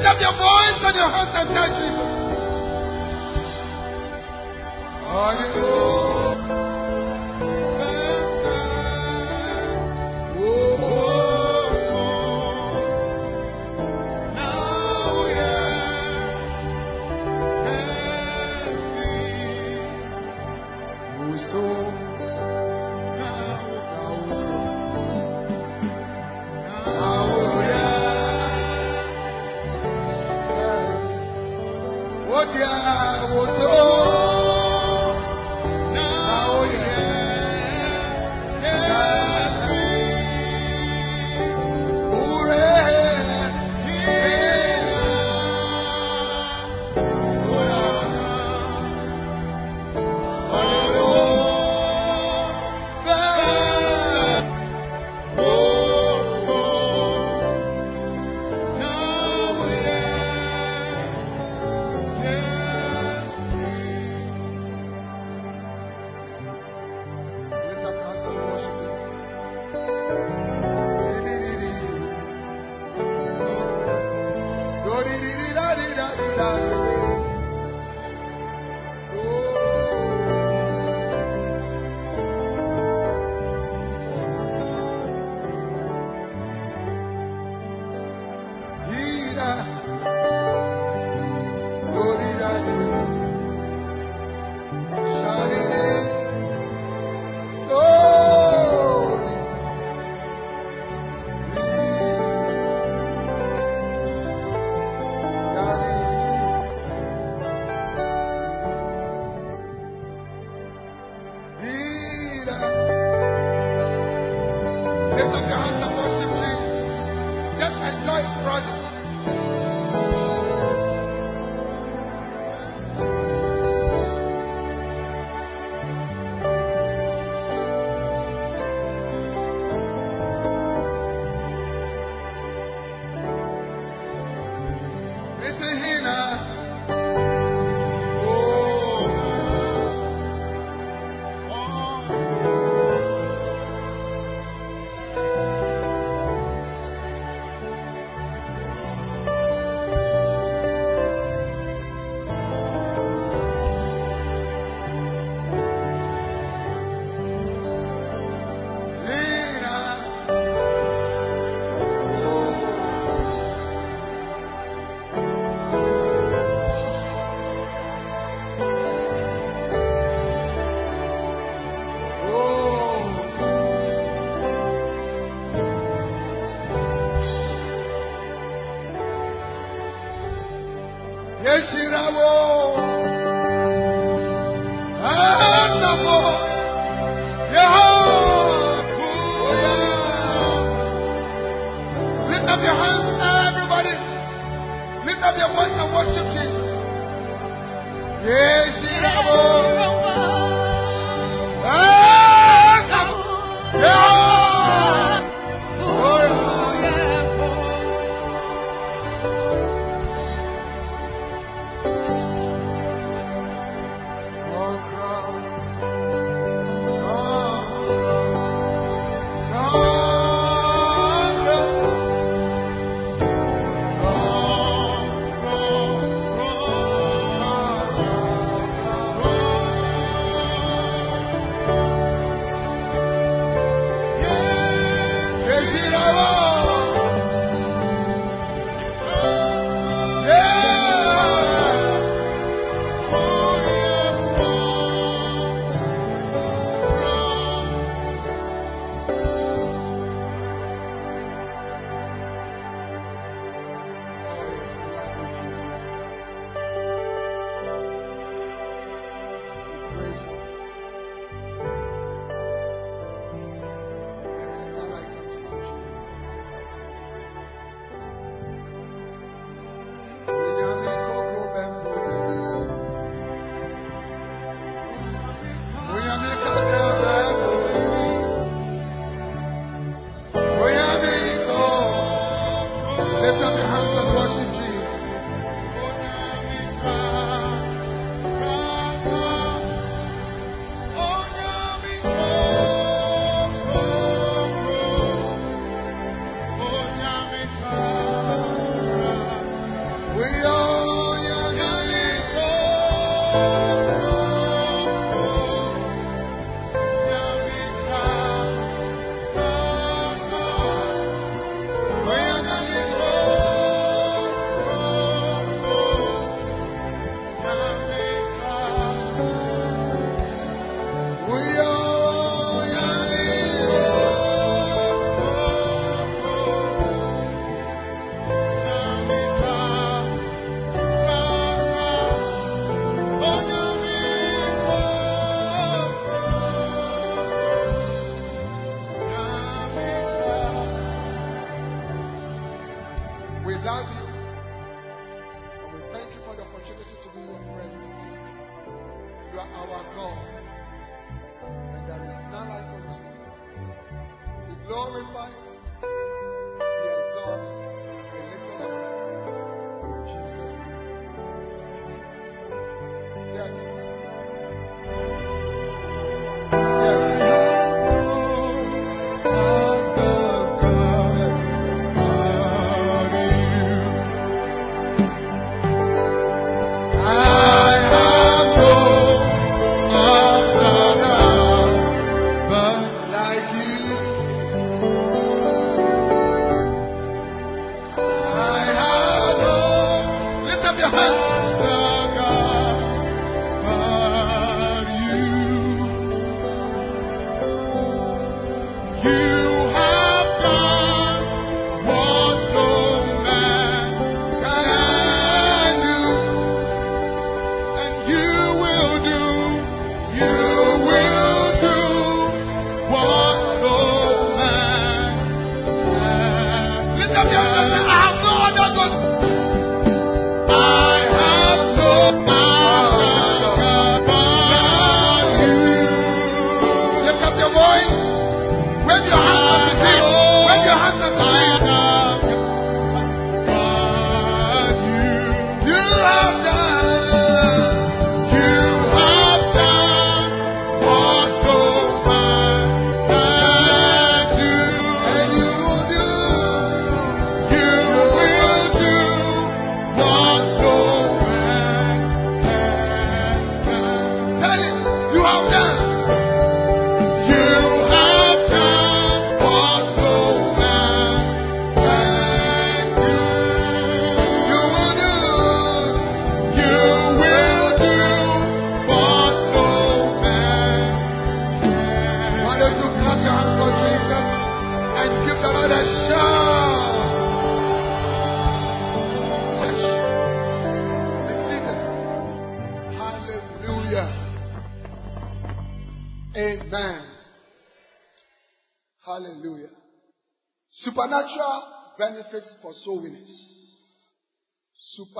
[0.00, 2.08] Lift up your voice and your hands and tell Jesus.
[5.04, 5.99] Lift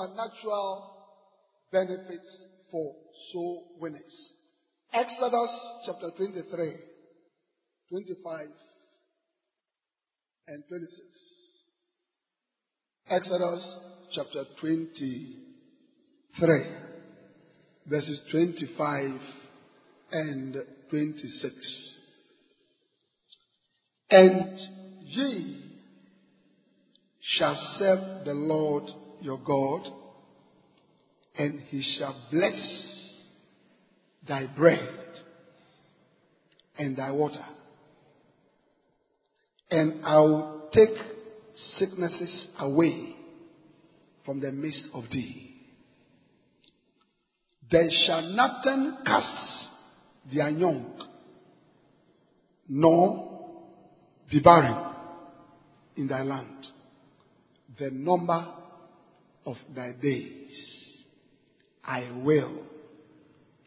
[0.00, 0.96] Supernatural
[1.72, 2.94] benefits for
[3.32, 4.32] soul winners.
[4.94, 5.50] Exodus
[5.84, 6.72] chapter 23,
[7.90, 8.46] 25,
[10.48, 11.00] and 26.
[13.10, 13.76] Exodus
[14.14, 16.64] chapter 23,
[17.86, 19.20] verses 25
[20.12, 20.56] and
[20.88, 21.54] 26.
[24.10, 24.58] And
[25.00, 25.56] ye
[27.36, 28.84] shall serve the Lord
[29.20, 29.86] your God,
[31.36, 32.90] and he shall bless
[34.26, 34.88] thy bread
[36.78, 37.44] and thy water.
[39.70, 40.96] And I will take
[41.78, 43.16] sicknesses away
[44.24, 45.50] from the midst of thee.
[47.70, 49.68] There shall nothing cast
[50.32, 50.92] their young,
[52.68, 53.30] nor
[54.30, 54.94] be barren
[55.96, 56.66] in thy land.
[57.78, 58.46] The number
[59.46, 60.50] of thy days
[61.84, 62.64] I will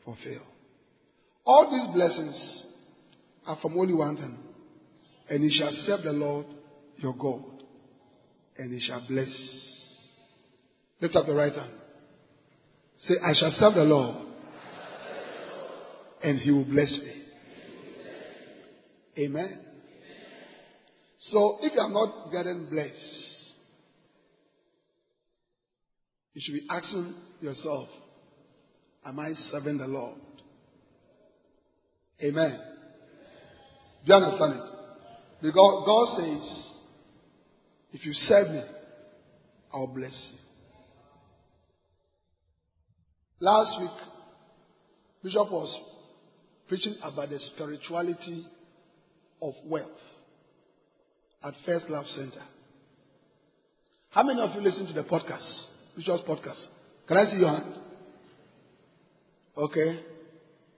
[0.05, 0.43] fulfill.
[1.45, 2.63] All these blessings
[3.45, 4.37] are from only one thing.
[5.29, 6.45] And ye shall serve the Lord
[6.97, 7.43] your God,
[8.57, 9.29] and he shall bless.
[11.01, 11.71] Lift up the right hand.
[12.99, 14.27] Say, I shall serve the Lord,
[16.23, 17.23] and he will bless me.
[19.25, 19.59] Amen.
[21.19, 23.32] So if you are not getting blessed,
[26.33, 27.87] you should be asking yourself,
[29.05, 30.17] Am I serving the Lord?
[32.23, 32.59] Amen.
[34.05, 34.69] Do you understand it?
[35.41, 36.65] Because God says,
[37.91, 38.63] If you serve me,
[39.73, 40.37] I'll bless you.
[43.39, 43.91] Last week,
[45.23, 45.77] Bishop was
[46.69, 48.47] preaching about the spirituality
[49.41, 49.89] of wealth
[51.43, 52.41] at First Love Center.
[54.11, 55.72] How many of you listen to the podcast?
[55.95, 56.62] Bishop's podcast?
[57.07, 57.73] Can I see your hand?
[59.57, 60.00] Okay.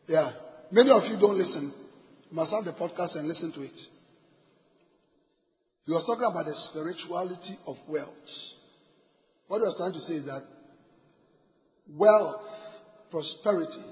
[0.07, 0.31] Yeah.
[0.71, 1.73] Many of you don't listen.
[2.29, 3.79] You must have the podcast and listen to it.
[5.85, 8.09] He was talking about the spirituality of wealth.
[9.47, 10.41] What he was trying to say is that
[11.93, 12.41] wealth,
[13.11, 13.85] prosperity,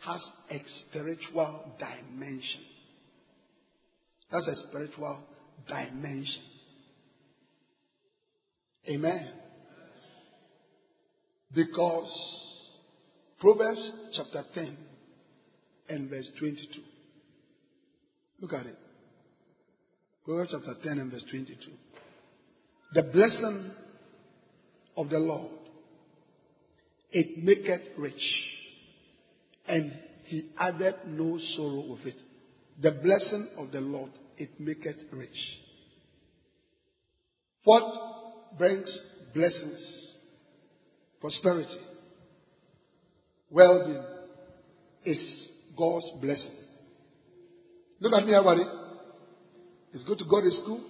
[0.00, 2.62] has a spiritual dimension.
[4.32, 5.20] That's a spiritual
[5.68, 6.42] dimension.
[8.88, 9.41] Amen.
[11.54, 12.10] Because
[13.40, 14.76] Proverbs chapter 10,
[15.88, 16.80] and verse 22.
[18.40, 18.78] Look at it.
[20.24, 21.56] Proverbs chapter 10 and verse 22.
[22.94, 23.72] The blessing
[24.96, 25.50] of the Lord,
[27.10, 28.14] it maketh rich,
[29.66, 29.92] and
[30.26, 32.20] he added no sorrow with it.
[32.80, 35.28] The blessing of the Lord, it maketh rich.
[37.64, 37.82] What
[38.58, 38.98] brings
[39.34, 40.11] blessings,
[41.22, 41.78] prosperity,
[43.48, 45.48] well being is
[45.78, 46.50] God's blessing.
[48.00, 48.64] Look at me, everybody.
[49.94, 50.84] It's good to go to school,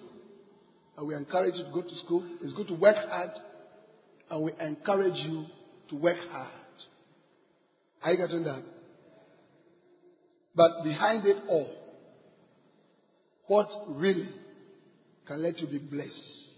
[0.96, 2.26] and we encourage you to go to school.
[2.40, 3.30] It's good to work hard,
[4.30, 5.44] and we encourage you
[5.90, 6.48] to work hard.
[8.02, 8.62] Are you getting that?
[10.54, 11.70] But behind it all,
[13.48, 14.28] what really
[15.26, 16.54] can let you be blessed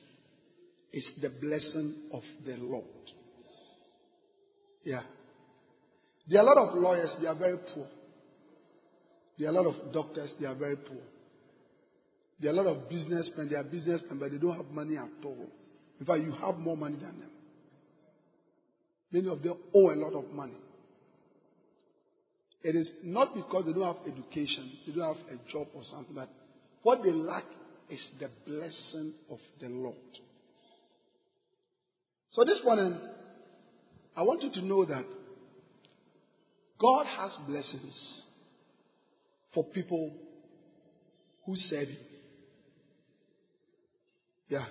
[0.92, 2.84] is the blessing of the Lord.
[4.84, 5.02] Yeah.
[6.28, 7.86] There are a lot of lawyers, they are very poor.
[9.38, 11.02] There are a lot of doctors, they are very poor.
[12.40, 15.24] There are a lot of businessmen, they are businessmen, but they don't have money at
[15.24, 15.48] all.
[16.00, 17.30] In fact, you have more money than them.
[19.12, 20.56] Many of them owe a lot of money.
[22.62, 26.14] It is not because they don't have education, they don't have a job or something,
[26.14, 26.30] but
[26.82, 27.44] what they lack
[27.90, 29.94] is the blessing of the Lord.
[32.32, 32.98] So this morning,
[34.16, 35.04] I want you to know that
[36.80, 38.22] God has blessings
[39.52, 40.12] for people
[41.46, 41.96] who serve Him.
[44.48, 44.66] Yeah.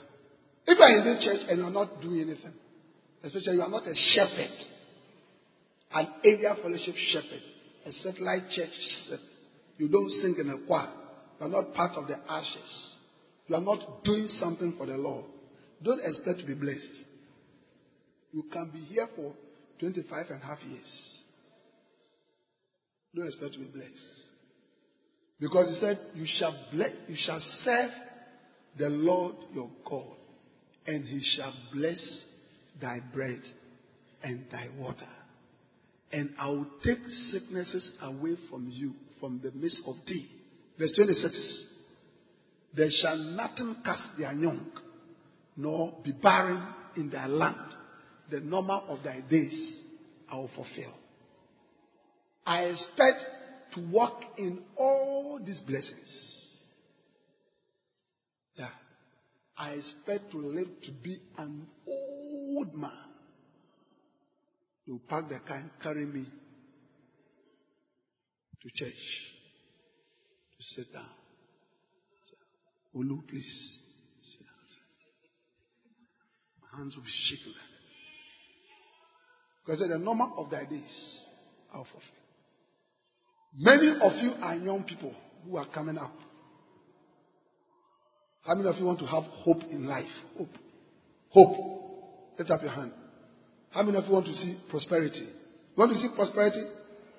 [0.66, 2.54] If you are in this church and you are not doing anything,
[3.24, 4.52] especially you are not a shepherd,
[5.94, 7.42] an area fellowship shepherd,
[7.86, 8.70] a satellite church
[9.06, 9.20] shepherd,
[9.78, 10.90] you don't sing in a choir,
[11.40, 12.94] you are not part of the ashes,
[13.48, 15.26] you are not doing something for the Lord,
[15.84, 16.80] don't expect to be blessed.
[18.34, 19.34] You can be here for
[19.80, 21.14] 25 and a half years.
[23.16, 23.92] Don't expect to be blessed.
[25.40, 27.92] Because he said, You shall bless, you shall serve
[28.80, 30.18] the Lord your God,
[30.88, 32.00] and he shall bless
[32.82, 33.42] thy bread
[34.24, 35.08] and thy water.
[36.12, 37.00] And I will take
[37.32, 40.28] sicknesses away from you, from the midst of thee.
[40.80, 41.64] Verse 26.
[42.76, 44.72] There shall nothing cast their young,
[45.56, 46.64] nor be barren
[46.96, 47.76] in their land.
[48.34, 49.76] The number of thy days
[50.28, 50.92] I will fulfill.
[52.48, 53.24] I expect
[53.76, 56.34] to walk in all these blessings.
[58.56, 58.70] Yeah.
[59.56, 62.92] I expect to live to be an old man.
[64.88, 66.26] You park the car and carry me
[68.64, 68.94] to church
[70.58, 71.06] to sit down.
[72.96, 73.78] Ulu, please
[74.24, 74.56] sit down.
[76.64, 77.54] My hands will be shaking.
[79.66, 81.20] Because the number of thy days
[81.72, 82.24] are fulfilled.
[83.56, 85.14] Many of you are young people
[85.46, 86.14] who are coming up.
[88.46, 90.06] How many of you want to have hope in life?
[90.38, 90.50] Hope.
[91.30, 92.38] Hope.
[92.38, 92.92] Lift up your hand.
[93.72, 95.20] How many of you want to see prosperity?
[95.20, 96.64] You want to see prosperity?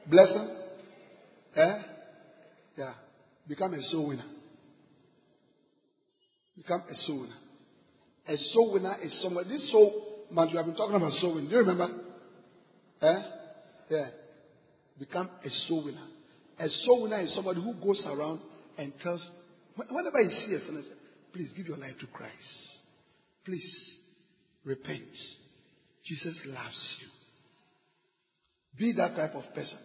[0.06, 0.56] Blessing?
[1.56, 1.82] Eh?
[2.76, 2.92] Yeah.
[3.48, 4.24] Become a soul winner.
[6.56, 7.36] Become a soul winner.
[8.26, 9.48] A soul winner is someone.
[9.48, 11.48] This soul man, we have been talking about soul winning.
[11.48, 12.03] Do you remember?
[13.04, 13.22] Eh?
[13.90, 14.06] Yeah.
[14.98, 16.06] Become a soul winner.
[16.58, 18.40] A soul winner is somebody who goes around
[18.78, 19.20] and tells,
[19.76, 20.82] whenever he sees a sinner,
[21.32, 22.32] please give your life to Christ.
[23.44, 23.96] Please
[24.64, 25.02] repent.
[26.04, 27.08] Jesus loves you.
[28.78, 29.78] Be that type of person.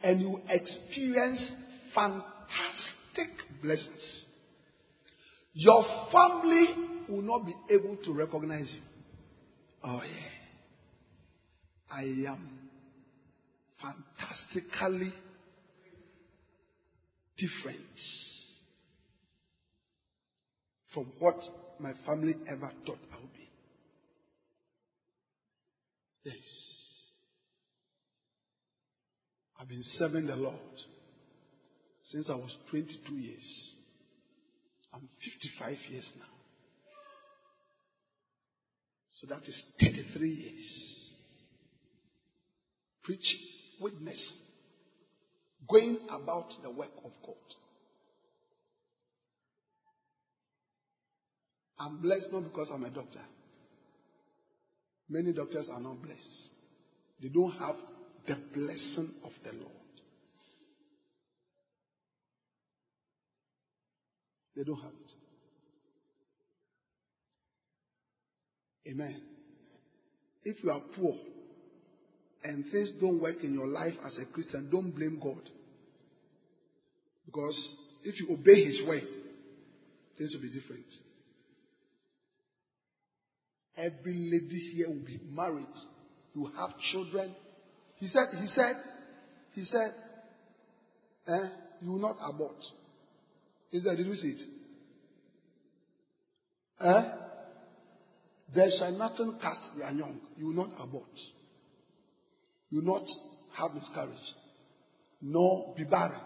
[0.00, 1.50] And you experience
[1.94, 3.30] fantastic
[3.62, 4.24] blessings.
[5.54, 6.66] Your family
[7.08, 8.80] will not be able to recognize you.
[9.82, 10.37] Oh, yeah.
[11.90, 12.50] I am
[13.80, 15.14] fantastically
[17.38, 17.78] different
[20.92, 21.36] from what
[21.78, 23.48] my family ever thought I would be.
[26.24, 26.36] Yes.
[29.60, 30.54] I've been serving the Lord
[32.10, 33.74] since I was 22 years.
[34.92, 36.24] I'm 55 years now.
[39.10, 40.97] So that is 33 years.
[43.08, 43.40] Preaching
[43.80, 44.20] witness,
[45.66, 47.34] going about the work of God.
[51.80, 53.22] I'm blessed not because I'm a doctor.
[55.08, 56.50] Many doctors are not blessed.
[57.22, 57.76] They don't have
[58.26, 59.72] the blessing of the Lord.
[64.54, 64.92] They don't have
[68.84, 68.90] it.
[68.90, 69.22] Amen.
[70.44, 71.14] If you are poor,
[72.44, 75.42] and things don't work in your life as a Christian, don't blame God.
[77.26, 79.02] Because if you obey His word,
[80.16, 80.86] things will be different.
[83.76, 85.66] Every lady here will be married.
[86.34, 87.34] You have children.
[87.96, 88.74] He said, he said,
[89.54, 89.92] he said,
[91.28, 91.48] eh,
[91.82, 92.56] you will not abort.
[93.72, 94.42] Is that, did you see it?
[96.80, 97.02] Eh?
[98.54, 100.20] There shall nothing cast their young.
[100.36, 101.04] You will not abort.
[102.70, 103.02] You not
[103.58, 104.16] have miscarriage.
[105.20, 106.20] Nor be barren.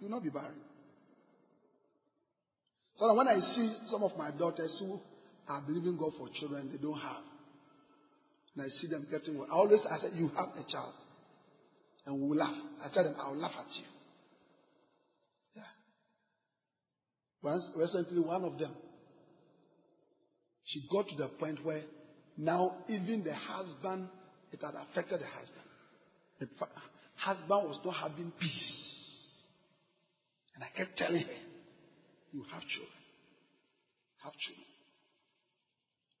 [0.00, 0.54] You not be barren.
[2.96, 4.98] So when I see some of my daughters who
[5.48, 7.22] are believing God for children they don't have,
[8.56, 10.94] and I see them getting well, I always I say, You have a child.
[12.06, 12.54] And we will laugh.
[12.82, 13.84] I tell them, I'll laugh at you.
[15.56, 15.62] Yeah.
[17.42, 18.72] Once recently one of them
[20.66, 21.82] she got to the point where
[22.36, 24.08] now even the husband,
[24.52, 25.66] it had affected the husband.
[26.40, 26.48] The
[27.16, 28.82] husband was not having peace.
[30.54, 31.42] And I kept telling her,
[32.32, 33.02] you have children.
[34.24, 34.66] Have children.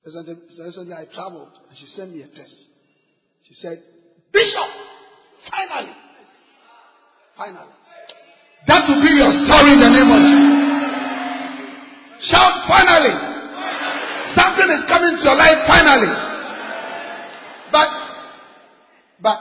[0.06, 2.54] Recently I traveled and she sent me a text.
[3.48, 3.82] She said,
[4.32, 4.70] Bishop,
[5.50, 5.92] finally,
[7.36, 7.74] finally.
[8.66, 10.66] That will be your story in the name of Jesus.
[12.30, 13.14] Shout finally.
[14.34, 16.12] Something is coming to your life finally.
[17.72, 17.88] But,
[19.20, 19.38] but,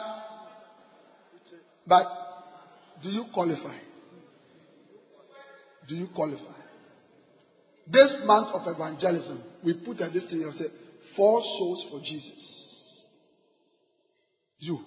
[1.87, 2.05] but,
[3.03, 3.77] do you qualify?
[5.87, 6.59] Do you qualify?
[7.87, 10.65] This month of evangelism, we put at this thing and say,
[11.15, 13.01] four souls for Jesus.
[14.57, 14.79] You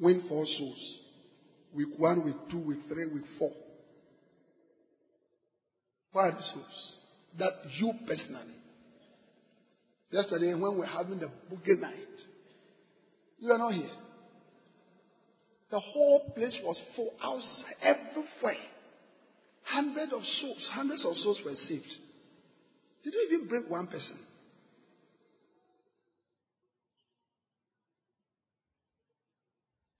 [0.00, 0.98] win four souls.
[1.74, 3.52] Week one, week two, week three, week four.
[6.14, 6.98] Are the souls?
[7.38, 8.56] That you personally
[10.10, 11.94] Yesterday, when we were having the boogie night,
[13.38, 13.90] you were not here.
[15.70, 18.62] The whole place was full outside, everywhere.
[19.64, 21.92] Hundreds of souls, hundreds of souls were saved.
[23.02, 24.16] Did you even bring one person?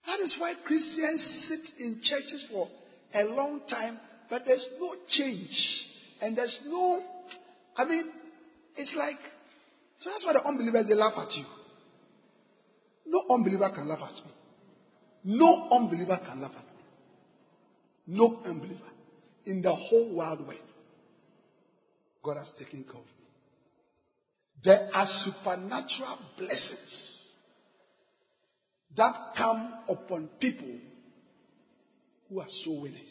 [0.05, 2.69] That is why Christians sit in churches for
[3.13, 3.99] a long time,
[4.29, 5.49] but there's no change.
[6.21, 7.01] And there's no,
[7.75, 8.05] I mean,
[8.77, 9.17] it's like
[9.99, 11.45] so that's why the unbelievers they laugh at you.
[13.07, 14.31] No unbeliever can laugh at me.
[15.29, 18.15] No unbeliever can laugh at me.
[18.15, 18.79] No unbeliever
[19.45, 20.59] in the whole world world.
[22.23, 23.27] God has taken care of me.
[24.63, 27.17] There are supernatural blessings
[28.95, 30.79] that come upon people
[32.29, 33.01] who are so winners.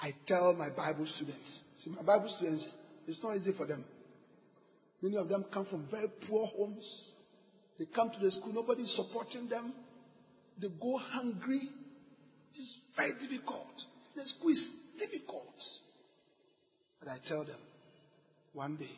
[0.00, 1.48] I tell my Bible students,
[1.82, 2.64] see, my Bible students,
[3.08, 3.84] it's not easy for them.
[5.02, 6.86] Many of them come from very poor homes.
[7.78, 9.72] They come to the school, nobody is supporting them.
[10.60, 11.60] They go hungry.
[12.54, 13.66] It's very difficult.
[14.14, 14.64] The school is
[14.98, 15.46] difficult.
[17.00, 17.58] But I tell them,
[18.52, 18.90] one day,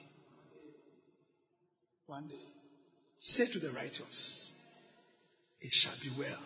[2.07, 2.35] one day,
[3.37, 4.51] say to the righteous,
[5.61, 6.39] it shall be well.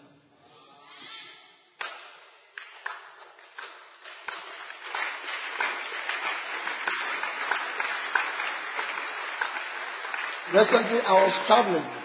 [10.55, 11.98] Recently, I was traveling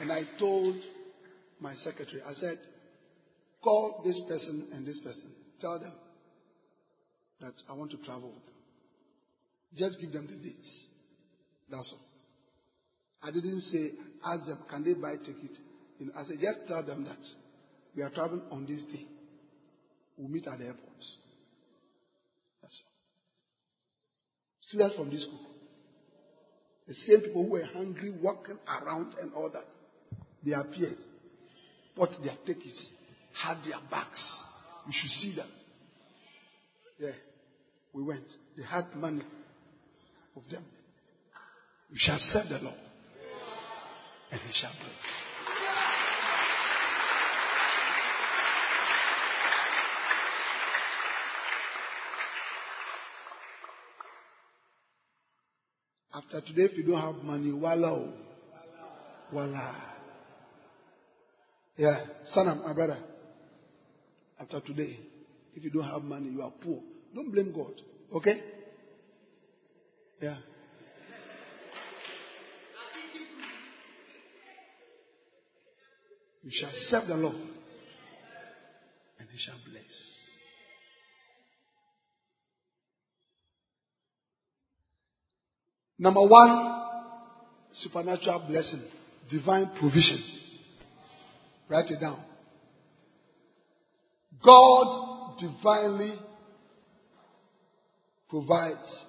[0.00, 0.76] and I told
[1.60, 2.58] my secretary, I said,
[3.62, 5.32] call this person and this person.
[5.60, 5.92] Tell them
[7.40, 8.54] that I want to travel with them.
[9.76, 10.68] Just give them the dates.
[11.70, 12.08] That's all.
[13.22, 13.90] I didn't say,
[14.24, 15.58] ask them, can they buy ticket?
[15.98, 17.18] You know, I said, just tell them that
[17.96, 19.06] we are traveling on this day.
[20.16, 21.04] We'll meet at the airport.
[22.62, 22.94] That's all.
[24.60, 25.46] Students from this school.
[26.86, 29.64] The same people who were hungry, walking around and all that,
[30.44, 30.98] they appeared,
[31.96, 32.86] bought their tickets,
[33.42, 34.22] had their bags.
[34.86, 35.48] You should see them.
[36.98, 37.10] Yeah,
[37.92, 38.24] we went.
[38.56, 39.22] They had money
[40.36, 40.64] of them.
[41.90, 42.76] We shall serve the Lord,
[44.30, 44.94] and He shall bless.
[56.14, 57.88] After today, if you don't have money, voila.
[57.88, 58.12] oh.
[61.78, 61.96] Yeah,
[62.34, 62.98] son, my brother.
[64.40, 64.98] After today,
[65.54, 66.80] if you don't have money, you are poor.
[67.14, 67.72] Don't blame God.
[68.16, 68.40] Okay?
[70.20, 70.38] Yeah.
[76.42, 79.84] You shall serve the Lord, and He shall bless.
[86.00, 86.82] Number one,
[87.72, 88.82] supernatural blessing,
[89.30, 90.22] divine provision.
[91.68, 92.22] Write it down.
[94.42, 96.14] God divinely
[98.28, 99.04] provides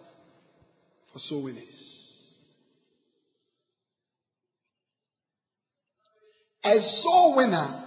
[1.11, 1.65] for soul winners.
[6.63, 7.85] A soul winner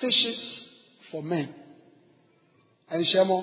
[0.00, 0.68] fishes
[1.10, 1.54] for men.
[2.90, 3.42] And Shemo,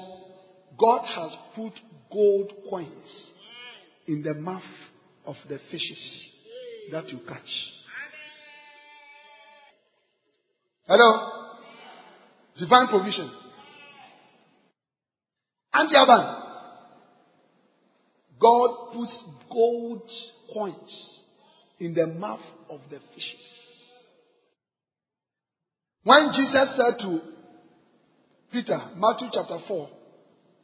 [0.80, 1.74] God has put
[2.12, 3.30] gold coins
[4.08, 4.62] in the mouth
[5.26, 6.28] of the fishes
[6.92, 7.81] that you catch.
[10.88, 11.32] Hello?
[12.58, 13.32] Divine provision.
[15.74, 16.42] Auntie Aban.
[18.40, 20.10] God puts gold
[20.54, 21.20] coins
[21.80, 22.40] in the mouth
[22.70, 23.46] of the fishes.
[26.04, 27.20] When Jesus said to
[28.52, 29.90] Peter, Matthew chapter 4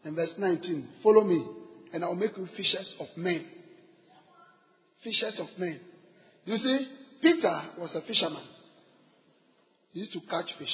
[0.04, 1.46] and verse 19, Follow me,
[1.94, 3.46] and I'll make you fishers of men.
[5.04, 5.80] Fishers of men.
[6.46, 6.88] You see,
[7.22, 8.44] Peter was a fisherman.
[9.98, 10.70] He used to catch fish.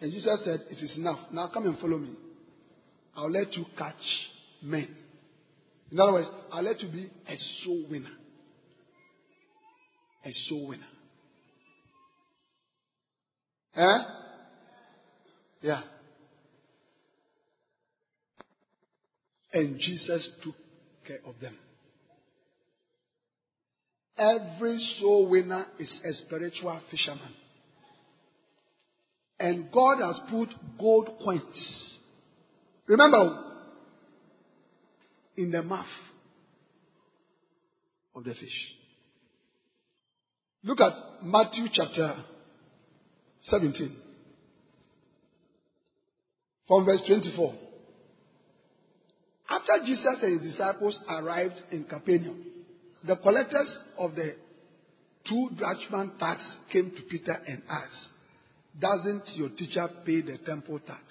[0.00, 1.18] And Jesus said, It is enough.
[1.32, 2.14] Now come and follow me.
[3.16, 3.96] I'll let you catch
[4.62, 4.94] men.
[5.90, 8.12] In other words, I'll let you be a soul winner
[10.24, 10.86] a soul winner.
[13.74, 13.98] Eh?
[15.62, 15.80] Yeah.
[19.52, 20.54] And Jesus took
[21.08, 21.56] care of them.
[24.16, 27.34] Every soul winner is a spiritual fisherman.
[29.40, 31.98] And God has put gold coins.
[32.86, 33.50] Remember,
[35.36, 35.86] in the mouth
[38.14, 38.74] of the fish.
[40.62, 42.16] Look at Matthew chapter
[43.44, 43.96] 17.
[46.68, 47.54] From verse 24.
[49.48, 52.44] After Jesus and his disciples arrived in Capernaum,
[53.06, 54.34] the collectors of the
[55.26, 58.08] two drachma tax came to Peter and asked,
[58.78, 61.02] Doesn't your teacher pay the temple tax?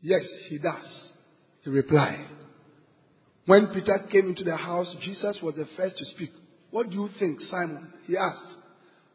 [0.00, 1.12] Yes, he does.
[1.62, 2.26] He replied.
[3.46, 6.30] When Peter came into the house, Jesus was the first to speak.
[6.70, 7.92] What do you think, Simon?
[8.06, 8.56] He asked.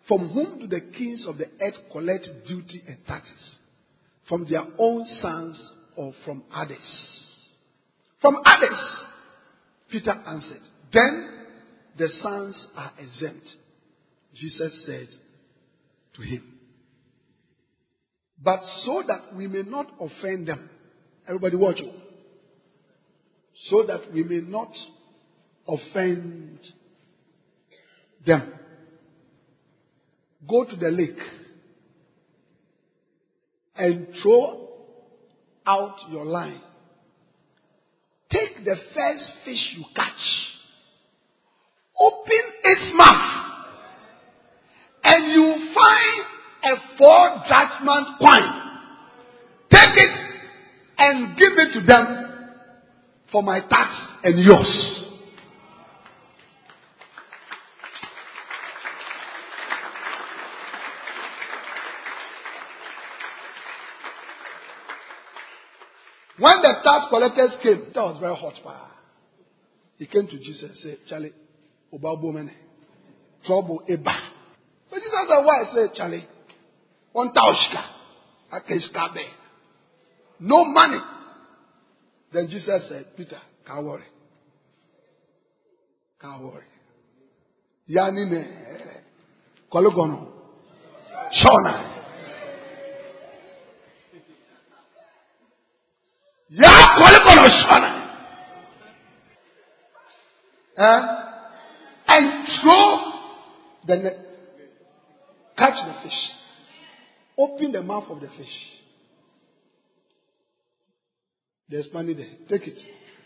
[0.07, 3.57] From whom do the kings of the earth collect duty and taxes?
[4.27, 7.19] From their own sons or from others?
[8.21, 8.79] From others,
[9.91, 10.61] Peter answered.
[10.91, 11.29] Then
[11.97, 13.47] the sons are exempt.
[14.33, 15.07] Jesus said
[16.15, 16.58] to him.
[18.41, 20.69] But so that we may not offend them,
[21.27, 21.91] everybody watch you.
[23.69, 24.71] So that we may not
[25.67, 26.59] offend
[28.25, 28.53] them.
[30.47, 31.19] Go to the lake
[33.75, 34.69] and throw
[35.67, 36.61] out your line.
[38.31, 40.13] Take the first fish you catch,
[41.99, 43.55] open its mouth,
[45.03, 48.69] and you find a four judgment coin.
[49.69, 50.19] Take it
[50.97, 52.29] and give it to them
[53.31, 55.05] for my tax and yours.
[66.39, 68.53] When the tax collectors came, that was very hot.
[68.63, 68.87] Fire.
[69.97, 71.33] He came to Jesus and said, Charlie,
[71.93, 72.53] Obabomene,
[73.45, 74.15] trouble eba.
[74.89, 75.63] So Jesus said, Why?
[75.63, 76.25] I said, Charlie,
[77.13, 77.83] one taushka,
[78.51, 79.25] akeskabe.
[80.39, 80.99] No money.
[82.31, 84.03] Then Jesus said, Peter, can't worry.
[86.21, 86.65] Can't worry.
[87.89, 88.47] Yani ne,
[89.71, 90.27] kologono,
[91.31, 91.95] shona.
[96.49, 97.99] Ya kologono shona.
[100.77, 101.01] Eh?
[102.07, 103.11] And throw
[103.87, 104.17] the net.
[105.57, 106.38] Catch the fish.
[107.39, 108.57] Open the mouth of the fish.
[111.69, 112.27] There's money there.
[112.49, 112.77] Take it.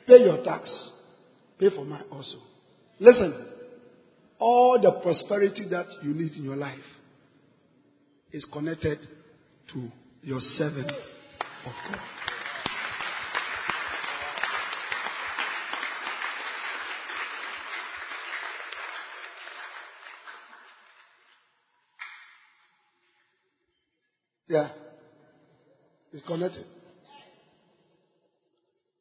[0.06, 0.69] Pay your tax.
[1.60, 2.38] Pay for mine also.
[2.99, 3.47] Listen.
[4.38, 6.78] All the prosperity that you need in your life
[8.32, 8.99] is connected
[9.73, 9.89] to
[10.21, 11.99] your serving of God.
[24.47, 24.69] Yeah.
[26.12, 26.65] It's connected.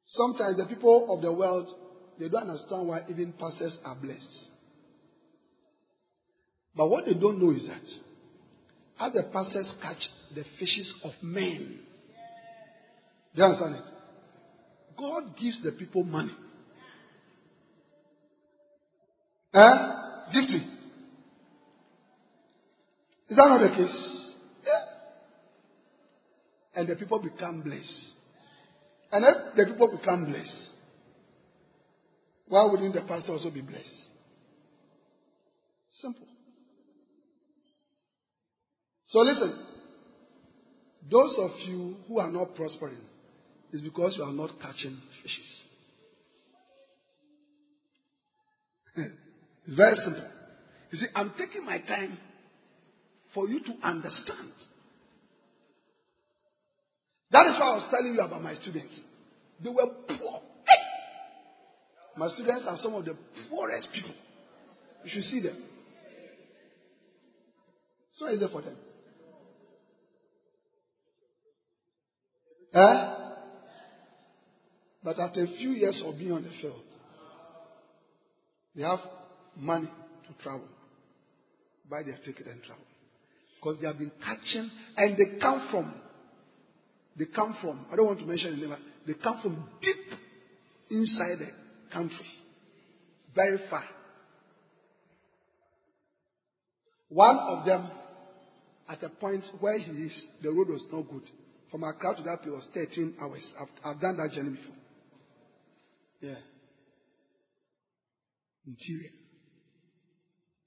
[0.07, 1.71] Sometimes the people of the world,
[2.19, 4.47] they don't understand why even pastors are blessed.
[6.77, 7.83] But what they don't know is that
[9.05, 9.99] as the pastors catch
[10.35, 11.81] the fishes of men,
[13.35, 13.85] you understand it?
[14.99, 16.33] God gives the people money.
[19.55, 20.29] Huh?
[20.33, 20.69] Gifting.
[23.29, 24.22] Is that not the case?
[26.75, 28.11] And the people become blessed.
[29.13, 30.71] And if the people become blessed,
[32.49, 34.09] why wouldn't the pastor also be blessed?
[36.01, 36.27] Simple.
[39.09, 39.55] So listen,
[41.11, 42.97] those of you who are not prospering
[43.73, 45.63] is because you are not catching fishes.
[49.67, 50.29] it's very simple.
[50.91, 52.19] You see, I'm taking my time
[53.35, 54.53] for you to understand.
[57.33, 59.01] That is why I was telling you about my students.
[59.63, 60.41] They were poor.
[62.17, 63.17] My students are some of the
[63.49, 64.15] poorest people.
[65.05, 65.57] You should see them.
[68.13, 68.77] So easy for them.
[75.05, 76.83] But after a few years of being on the field,
[78.77, 79.01] they have
[79.57, 80.69] money to travel.
[81.91, 82.85] Buy their ticket and travel.
[83.59, 85.95] Because they have been catching, and they come from,
[87.19, 90.19] they come from, I don't want to mention the name, they come from deep
[90.91, 91.51] inside the
[91.93, 92.27] country.
[93.35, 93.85] Very far.
[97.09, 97.91] One of them,
[98.89, 101.29] at a point where he is, the road was not good.
[101.71, 103.53] From Accra to that place was 13 hours.
[103.61, 104.75] I've, I've done that journey before.
[106.21, 106.35] Yeah.
[108.67, 109.11] Interior.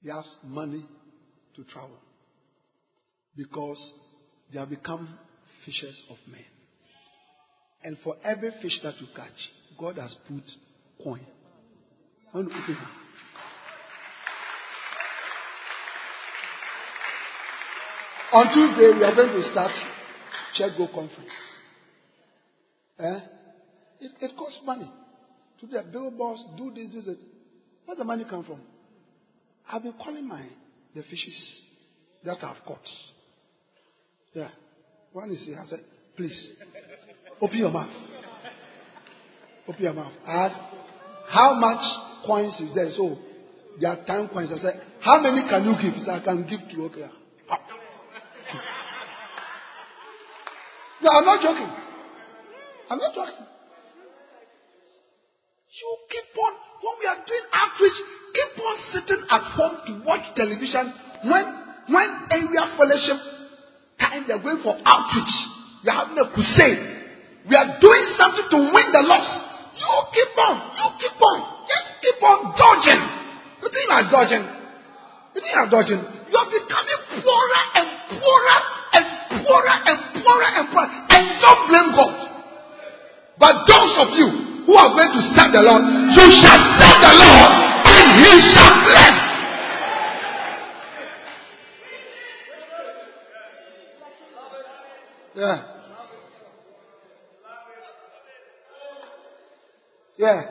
[0.02, 0.86] He has money
[1.56, 1.98] to travel
[3.36, 3.94] because
[4.52, 5.18] they have become
[5.66, 6.46] fishers of men.
[7.84, 9.30] And for every fish that you catch,
[9.80, 10.44] God has put
[11.04, 11.26] coin.
[18.34, 19.72] On Tuesday, we are going to start
[20.56, 21.30] Church Go Conference.
[23.00, 23.20] Eh?
[24.02, 24.92] It, it costs money
[25.60, 27.18] to the billboards, do this, do that.
[27.86, 28.62] Where the money come from?
[29.72, 30.44] I've been calling my
[30.94, 31.62] the fishes
[32.24, 32.88] that I've caught.
[34.34, 34.50] Yeah.
[35.16, 35.58] One is here.
[35.58, 35.80] I said,
[36.18, 36.38] please,
[37.42, 37.90] open your mouth.
[39.66, 40.12] Open your mouth.
[40.28, 40.60] I asked,
[41.30, 41.80] how much
[42.28, 42.90] coins is there?
[42.98, 43.18] So, oh,
[43.80, 44.52] there are 10 coins.
[44.52, 45.96] I said, how many can you give?
[46.10, 47.08] I can give to okay.
[51.02, 51.72] No, I'm not joking.
[52.90, 53.46] I'm not joking.
[55.80, 58.00] You keep on, when we are doing outreach,
[58.36, 60.94] keep on sitting at home to watch television.
[61.24, 61.46] When,
[61.88, 63.35] when area fellowship
[64.06, 65.34] time they're going for outreach,
[65.86, 66.82] are having a crusade.
[67.50, 69.34] We are doing something to win the lost.
[69.78, 71.38] You keep on, you keep on,
[71.70, 73.02] just keep on dodging.
[73.62, 74.44] You think you are dodging?
[75.36, 76.02] You think you are dodging?
[76.02, 77.88] You are becoming poorer and
[78.18, 78.60] poorer
[78.98, 79.06] and
[79.46, 80.90] poorer and poorer and poorer.
[81.12, 82.14] And don't blame God.
[83.38, 84.28] But those of you
[84.66, 85.84] who are going to serve the Lord,
[86.18, 87.52] you shall serve the Lord
[87.94, 89.25] and he shall bless.
[95.36, 95.66] Yeah.
[100.18, 100.42] Yeah.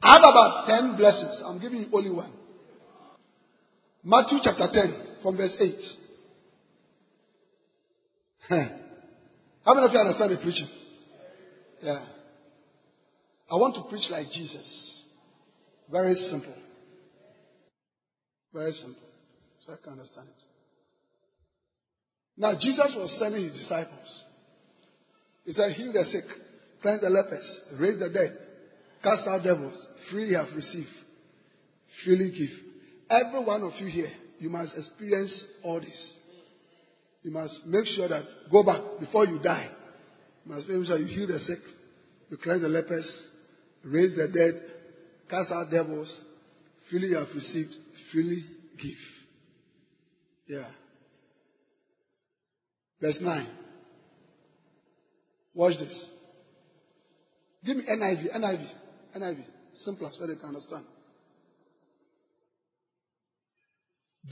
[0.00, 1.42] I have about 10 blessings.
[1.44, 2.32] I'm giving you only one.
[4.04, 5.74] Matthew chapter 10, from verse 8.
[9.64, 10.68] How many of you understand the preaching?
[11.82, 12.04] Yeah.
[13.50, 15.04] I want to preach like Jesus.
[15.90, 16.54] Very simple.
[18.52, 19.08] Very simple.
[19.66, 20.47] So I can understand it.
[22.38, 24.24] Now, Jesus was sending his disciples.
[25.44, 26.24] He said, Heal the sick,
[26.82, 28.38] cleanse the lepers, raise the dead,
[29.02, 29.76] cast out devils,
[30.10, 30.88] freely have received,
[32.04, 32.56] freely give.
[33.10, 36.14] Every one of you here, you must experience all this.
[37.22, 39.68] You must make sure that, go back before you die.
[40.44, 41.58] You must make sure you heal the sick,
[42.30, 43.10] you cleanse the lepers,
[43.84, 44.62] raise the dead,
[45.28, 46.20] cast out devils,
[46.88, 47.74] freely have received,
[48.12, 48.44] freely
[48.80, 48.92] give.
[50.46, 50.68] Yeah.
[53.00, 53.46] Verse 9.
[55.54, 56.04] Watch this.
[57.64, 58.68] Give me NIV, NIV,
[59.16, 59.44] NIV.
[59.84, 60.84] Simplest way they can understand.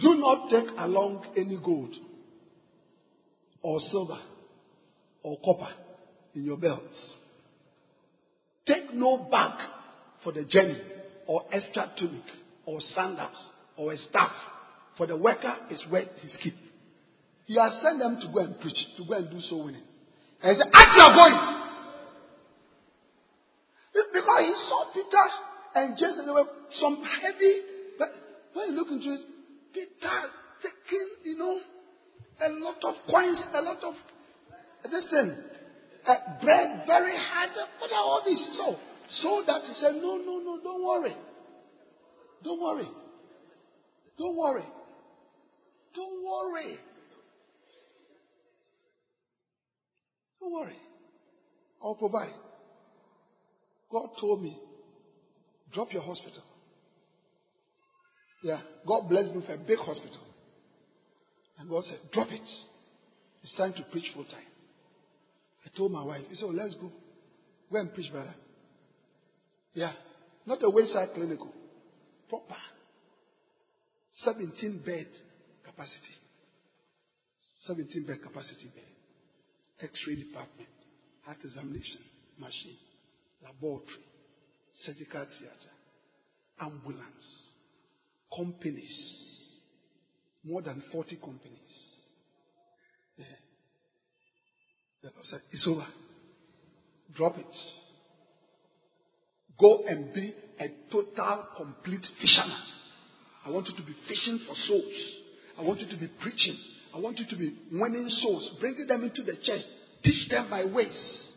[0.00, 1.94] Do not take along any gold
[3.62, 4.18] or silver
[5.22, 5.72] or copper
[6.34, 7.16] in your belts.
[8.66, 9.58] Take no bag
[10.22, 10.80] for the journey
[11.26, 12.24] or extra tunic
[12.66, 14.32] or sandals or a staff,
[14.96, 16.54] for the worker is worth his keep.
[17.46, 19.86] He has sent them to go and preach, to go and do so winning.
[20.42, 21.56] And he said, As you are going,
[24.12, 25.26] because he saw Peter
[25.74, 27.54] and James and there were some heavy,
[27.98, 28.08] but
[28.52, 29.20] when you look into it,
[29.72, 30.16] Peter
[30.62, 31.60] taking, you know,
[32.40, 33.94] a lot of coins, a lot of
[34.90, 35.36] this thing,
[36.06, 37.50] uh, bread, very hard.
[37.78, 38.44] What are all these?
[38.56, 38.76] So,
[39.22, 41.14] so that he said, No, no, no, don't worry.
[42.44, 42.88] Don't worry.
[44.18, 44.64] Don't worry.
[45.94, 46.78] Don't worry.
[50.46, 50.76] Don't worry.
[51.82, 52.32] I'll provide.
[53.90, 54.56] God told me,
[55.74, 56.42] drop your hospital.
[58.44, 60.20] Yeah, God blessed me with a big hospital.
[61.58, 62.48] And God said, drop it.
[63.42, 64.46] It's time to preach full time.
[65.64, 66.92] I told my wife, he said, oh, let's go.
[67.72, 68.34] Go and preach, brother.
[69.74, 69.92] Yeah,
[70.46, 71.52] not a wayside clinical.
[72.28, 72.54] Proper.
[74.22, 75.08] 17 bed
[75.64, 76.14] capacity.
[77.66, 78.95] 17 bed capacity bed.
[79.82, 80.68] X-ray department.
[81.24, 82.00] Heart examination
[82.38, 82.76] machine.
[83.42, 84.04] Laboratory.
[84.84, 85.72] Surgical theater.
[86.60, 87.52] Ambulance.
[88.34, 88.92] Companies.
[90.44, 91.72] More than 40 companies.
[93.16, 93.24] Yeah.
[95.02, 95.86] The Lord said, It's over.
[97.14, 97.46] Drop it.
[99.58, 102.62] Go and be a total, complete fisherman.
[103.46, 105.14] I want you to be fishing for souls.
[105.58, 106.56] I want you to be preaching.
[106.96, 109.60] I want you to be winning souls, bringing them into the church.
[110.02, 111.28] Teach them my ways.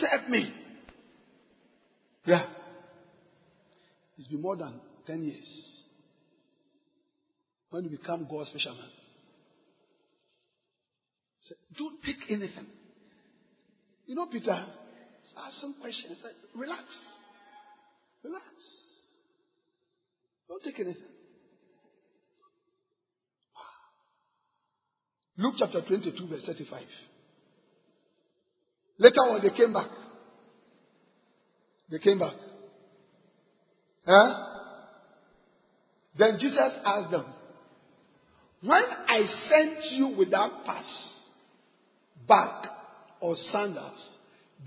[0.00, 0.52] Serve me.
[2.26, 2.44] Yeah.
[4.18, 4.74] It's been more than
[5.06, 5.46] 10 years.
[7.70, 8.90] When you become God's fisherman,
[11.48, 12.66] say, don't pick anything.
[14.06, 16.18] You know, Peter ask some questions.
[16.54, 16.84] Relax.
[18.22, 18.44] Relax.
[20.48, 21.02] Don't take anything.
[25.36, 26.82] Luke chapter 22, verse 35.
[28.98, 29.88] Later on, they came back.
[31.90, 32.34] They came back.
[34.06, 34.44] Huh?
[36.16, 37.24] Then Jesus asked them,
[38.62, 40.84] When I sent you without pass,
[42.28, 42.68] bag,
[43.20, 43.98] or sandals,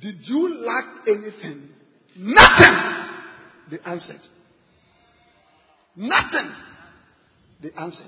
[0.01, 1.69] did you lack anything?
[2.17, 2.75] Nothing!
[3.71, 4.21] They answered.
[5.95, 6.51] Nothing!
[7.63, 8.03] They answered.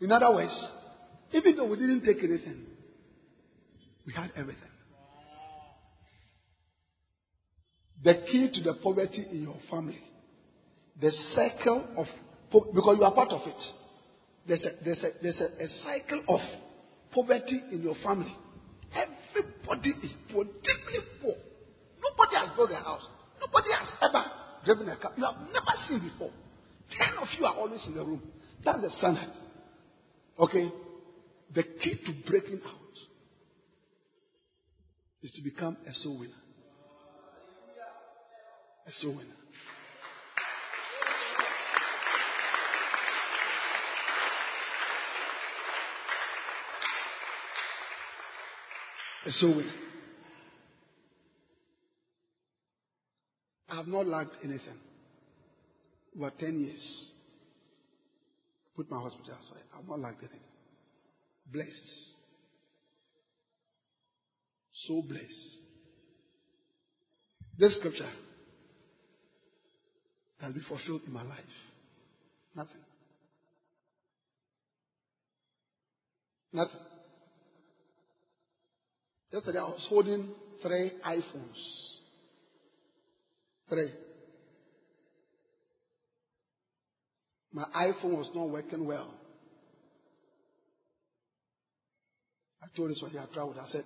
[0.00, 0.52] In other words,
[1.32, 2.64] even though we didn't take anything,
[4.06, 4.62] we had everything.
[8.04, 9.98] The key to the poverty in your family,
[11.00, 12.06] the circle of,
[12.52, 13.62] because you are part of it,
[14.46, 16.40] there's a, there's a, there's a, a cycle of
[17.12, 18.34] poverty in your family.
[18.94, 21.34] Everybody is poor, deeply poor.
[22.00, 23.02] Nobody has built a house.
[23.40, 24.24] Nobody has ever
[24.64, 25.12] driven a car.
[25.16, 26.30] You have never seen before.
[26.96, 28.22] Ten of you are always in the room.
[28.64, 29.32] That's the standard.
[30.38, 30.70] Okay?
[31.54, 32.98] The key to breaking out
[35.22, 36.32] is to become a soul winner.
[38.86, 39.30] A soul winner.
[49.26, 49.72] A soul winner.
[53.68, 54.78] I have not lacked anything.
[56.16, 57.10] Over 10 years.
[58.76, 59.64] Put my hospital aside.
[59.74, 60.55] I have not lacked anything.
[61.52, 62.16] Blessed.
[64.86, 65.24] So blessed.
[67.58, 68.10] This scripture
[70.40, 71.38] can be fulfilled in my life.
[72.54, 72.82] Nothing.
[76.52, 76.80] Nothing.
[79.32, 80.30] Yesterday I was holding
[80.62, 81.60] three iPhones.
[83.68, 83.90] Three.
[87.52, 89.14] My iPhone was not working well.
[92.66, 93.56] I told this one I traveled.
[93.58, 93.84] I said,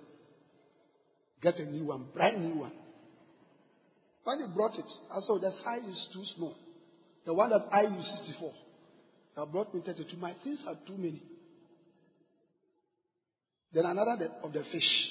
[1.41, 2.71] get a new one, brand new one.
[4.23, 6.55] When he brought it, I saw oh, the size is too small.
[7.25, 8.53] The one that I use 64.
[9.37, 10.17] I brought me 32.
[10.17, 11.21] My things are too many.
[13.73, 15.07] Then another of the fish.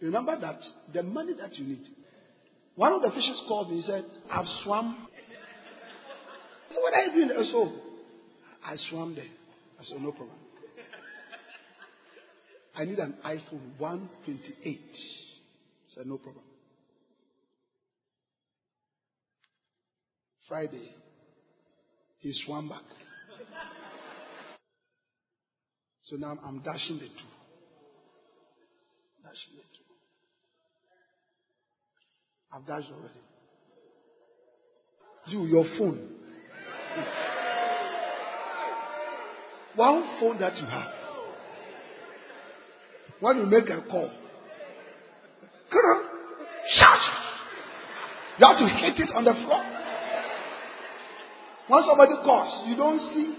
[0.00, 0.60] Remember that
[0.94, 1.84] the money that you need.
[2.76, 3.80] One of the fishes called me.
[3.80, 4.66] He said, I've said,
[6.80, 7.30] what are you doing?
[7.36, 7.72] I said, oh,
[8.64, 9.24] I swam there.
[9.24, 10.36] I said, no problem.
[12.80, 14.80] I need an iPhone 128.
[14.80, 16.44] I said, no problem.
[20.48, 20.90] Friday,
[22.20, 22.80] he swam back.
[26.04, 27.30] So now I'm dashing the two.
[29.24, 29.84] Dashing the two.
[32.50, 33.20] I've dashed already.
[35.26, 36.08] You, your phone.
[39.76, 40.99] One phone that you have.
[43.20, 44.10] When you make a call,
[46.78, 46.98] shout.
[48.38, 49.62] You have to hit it on the floor.
[51.68, 53.36] When somebody calls, you don't see.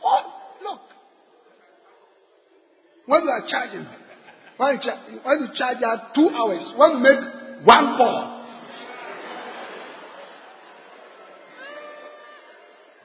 [0.00, 0.24] What?
[0.62, 0.80] Look.
[3.06, 3.86] When you are charging,
[4.56, 8.38] when you, cha- when you charge at two hours, when you make one call,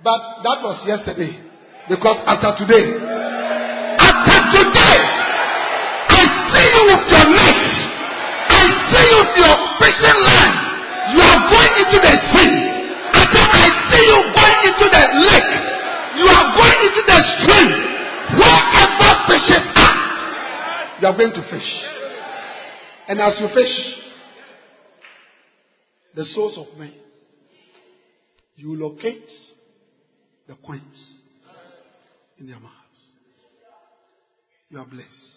[0.03, 1.32] But that was yesterday.
[1.88, 2.91] Because after today,
[4.03, 4.82] after today,
[6.53, 7.25] See you with your.
[8.53, 10.55] I see you with your fishing line.
[11.13, 12.53] You are going into the sea.
[13.33, 15.53] Said, I see you going into the lake.
[16.21, 17.69] You are going into the stream.
[18.37, 19.97] Wherever fishes are,
[21.01, 21.69] you are going to fish.
[23.07, 23.73] And as you fish,
[26.15, 26.93] the souls of men,
[28.55, 29.27] you locate
[30.47, 31.21] the coins
[32.37, 32.73] in their mouths.
[34.69, 35.32] You are blessed.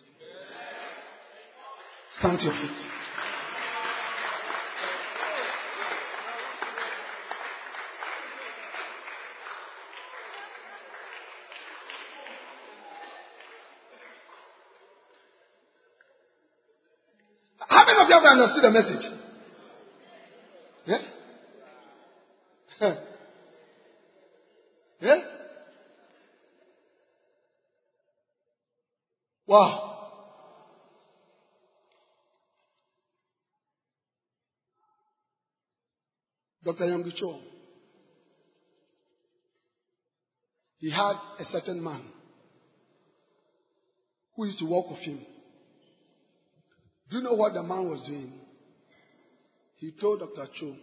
[2.21, 2.87] Stand your feet.
[17.69, 19.13] How many of you have understood the message?
[22.81, 22.95] Yeah?
[25.01, 25.17] yeah?
[29.47, 29.86] Wow.
[36.77, 36.91] Dr.
[36.91, 37.39] Yonggi Cho,
[40.79, 42.03] he had a certain man
[44.35, 45.21] who used to work with him.
[47.11, 48.33] Do you know what the man was doing?
[49.77, 50.49] He told Dr.
[50.59, 50.77] Cho,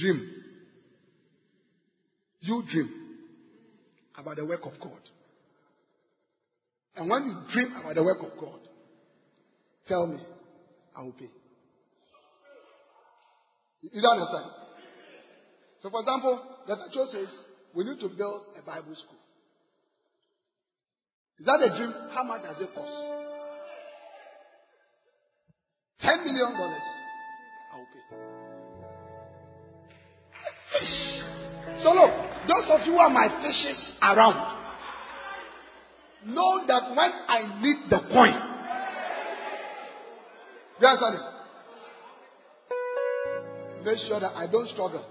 [0.00, 0.30] dream.
[2.40, 2.90] You dream
[4.16, 5.10] about the work of God.
[6.96, 8.60] And when you dream about the work of God,
[9.86, 10.18] tell me,
[10.96, 11.28] I will pay.
[13.82, 14.50] You don't understand?
[15.80, 16.88] So, for example, Dr.
[16.92, 17.28] Cho says,
[17.74, 19.18] we need to build a Bible school.
[21.38, 21.94] Is that a dream?
[22.12, 22.90] How much does it cost?
[26.00, 26.82] Ten million dollars.
[27.72, 28.02] I will pay.
[30.72, 31.22] Fish.
[31.82, 32.10] So look,
[32.48, 34.58] those of you who are my fishes around,
[36.26, 38.34] know that when I need the coin,
[40.80, 41.37] you understand?
[43.84, 45.04] Make sure that I don't struggle.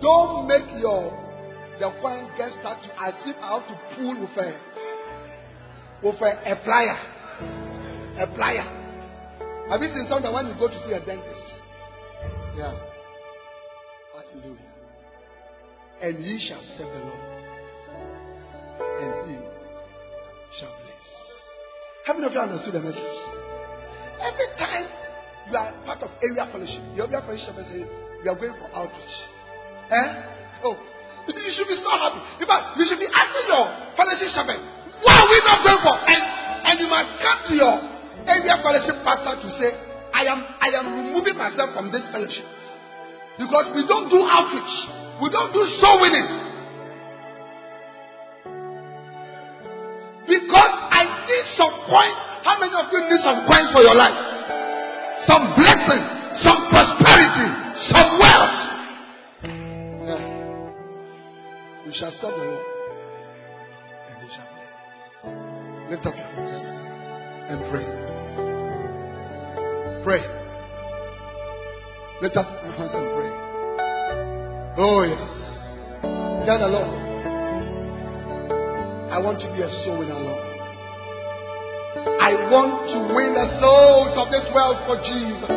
[0.00, 1.28] Don't make your
[1.78, 4.60] the coin get stuck as if I have to pull with a
[6.02, 6.98] with a, a plier.
[8.18, 8.66] A plier.
[9.70, 11.48] Have you seen something when you go to see a dentist?
[12.56, 12.74] Yeah.
[14.14, 14.56] Hallelujah.
[16.02, 17.24] And ye shall serve the Lord.
[18.98, 19.36] And he
[20.58, 21.06] shall bless.
[22.06, 23.02] How many of you understood the message?
[24.20, 24.86] Every time
[25.46, 27.82] you are part of area fellowship, the area fellowship say,
[28.22, 29.16] we are going for outreach.
[29.88, 30.08] Eh?
[30.66, 30.76] Oh,
[31.28, 32.20] you should be so happy.
[32.40, 33.64] In fact, you should be asking your
[33.94, 34.60] fellowship shepherd,
[35.04, 35.94] what are we not going for?
[36.08, 36.22] And,
[36.66, 37.74] and you must come to your
[38.26, 39.70] area fellowship pastor to say,
[40.12, 42.44] I am, I am removing myself from this fellowship.
[43.38, 44.74] Because we don't do outreach.
[45.22, 46.28] We don't do soul winning.
[50.26, 52.12] Because I need some coin.
[52.44, 54.27] How many of you need some coin for your life?
[55.28, 56.02] Some blessing,
[56.40, 57.48] some prosperity,
[57.92, 58.58] some wealth.
[60.08, 60.24] Yeah.
[61.84, 62.64] You shall serve the Lord.
[64.08, 64.72] And he shall bless.
[65.90, 66.56] Lift up your hands
[67.50, 67.86] and pray.
[70.02, 70.22] Pray.
[72.22, 73.30] Lift up your hands and pray.
[74.78, 75.32] Oh, yes.
[76.46, 76.88] Tell the Lord,
[79.12, 80.47] I want to be a soul winner, Lord.
[82.16, 85.52] I want to win the souls of this world for Jesus.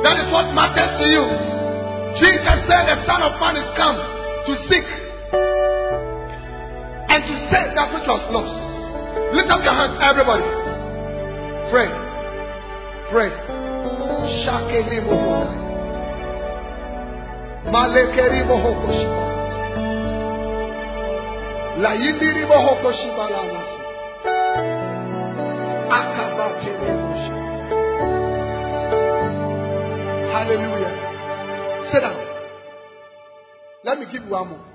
[0.00, 1.24] That is what matters to you.
[2.16, 3.96] Jesus said, The Son of Man is come
[4.48, 4.88] to seek
[7.12, 8.56] and to save that which was lost.
[9.36, 10.48] Lift up your hands, everybody.
[11.68, 11.90] Pray.
[13.12, 13.30] Pray.
[14.40, 15.60] Shakeli Mohokai.
[17.68, 19.06] Malekeri Mohokoshi.
[21.78, 22.44] La Yindiri
[30.32, 30.94] Hallelujah.
[31.92, 32.26] Sit down.
[33.84, 34.66] Let me give you one more.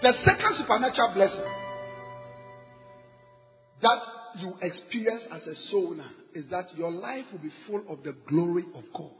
[0.00, 1.52] The second supernatural blessing
[3.82, 3.98] that
[4.40, 8.14] you experience as a soul now is that your life will be full of the
[8.28, 9.10] glory of God.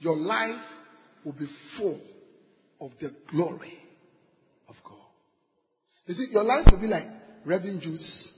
[0.00, 0.62] Your life
[1.24, 1.46] will be
[1.76, 2.00] full
[2.80, 3.78] of the glory
[4.68, 4.96] of God.
[6.06, 7.06] You see, your life will be like
[7.44, 8.28] Reverend Juice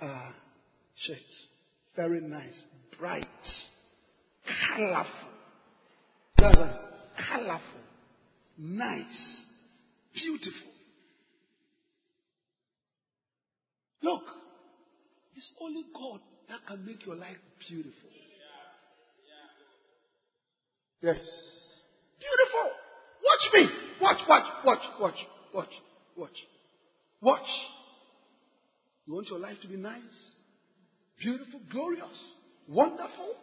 [0.00, 0.30] uh,
[0.96, 1.16] shirt.
[1.96, 2.62] Very nice,
[2.98, 3.26] bright,
[4.76, 5.12] colorful.
[6.36, 6.76] That's right.
[7.30, 7.80] Colorful,
[8.58, 9.44] nice,
[10.14, 10.72] beautiful.
[14.02, 14.22] Look,
[15.34, 17.36] it's only God that can make your life
[17.68, 18.10] beautiful.
[21.00, 21.16] Yes.
[22.18, 22.70] Beautiful.
[23.24, 23.68] Watch me.
[24.00, 25.18] Watch, watch, watch, watch,
[25.54, 25.74] watch,
[26.16, 26.38] watch.
[27.20, 27.50] Watch.
[29.06, 30.18] You want your life to be nice,
[31.18, 32.20] beautiful, glorious,
[32.68, 33.34] wonderful,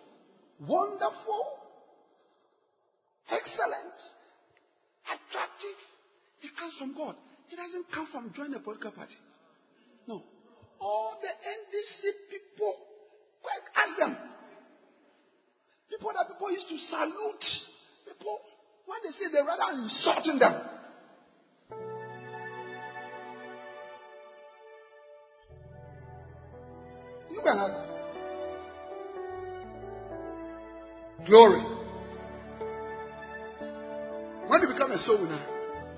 [0.62, 1.44] wonderful,
[3.28, 3.98] excellent,
[5.10, 5.78] attractive.
[6.44, 7.16] It comes from God.
[7.52, 9.18] It doesn't come from joining a political party.
[10.08, 10.22] No.
[10.80, 12.76] All the NDC people,
[13.76, 14.18] ask them.
[15.90, 17.46] People that people used to salute.
[18.06, 18.38] People,
[18.86, 20.54] when they say they rather insulting them.
[27.32, 27.96] You can ask.
[31.28, 31.64] Glory.
[34.48, 35.46] When you become a soul winner,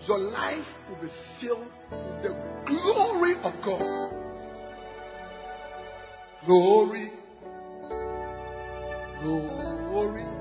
[0.08, 1.10] your life will be
[1.42, 1.60] filled
[1.92, 2.30] with the
[2.66, 4.12] glory of God.
[6.46, 7.12] Glory.
[9.22, 10.37] Glory.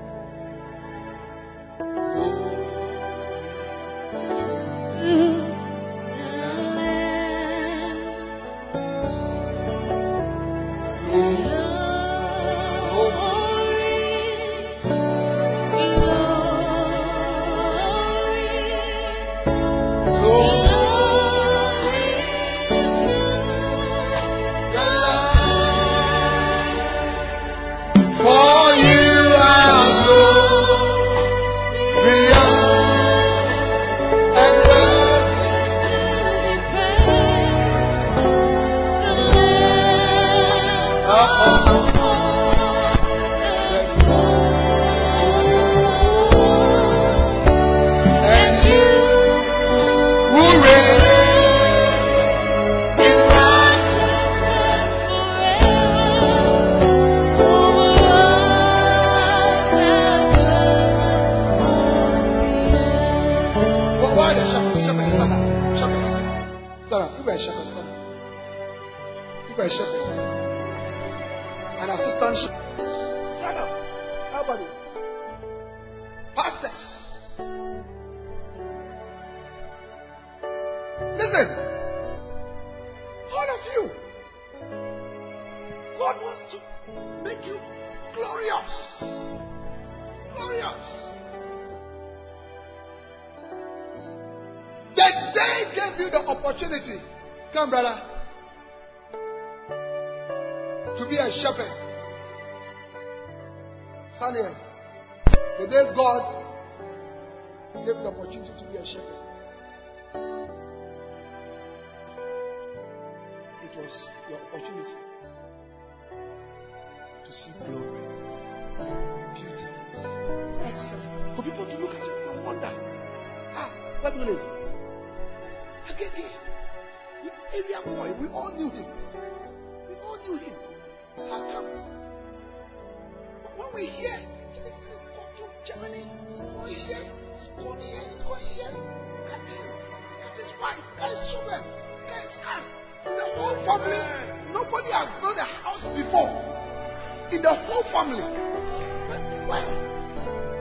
[149.47, 149.63] Why?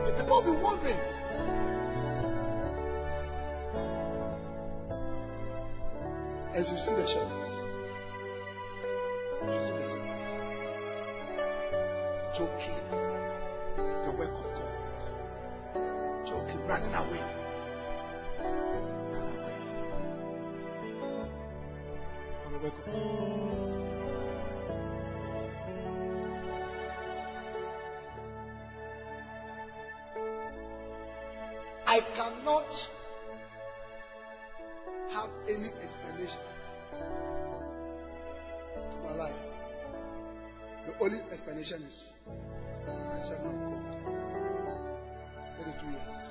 [0.07, 1.01] The people will be wondering,
[6.55, 7.49] as you see the shepherds.
[9.43, 10.17] You see the shepherds.
[12.39, 12.77] Joking
[14.05, 14.73] the work of God.
[16.29, 17.23] Joking, running away.
[19.11, 19.59] Running away.
[22.45, 23.46] From the work of God.
[32.47, 32.71] Cannot
[35.11, 36.39] have any explanation
[38.73, 39.35] to my life.
[40.87, 42.05] The only explanation is
[42.87, 43.83] I serve my God.
[45.59, 46.23] 32 years.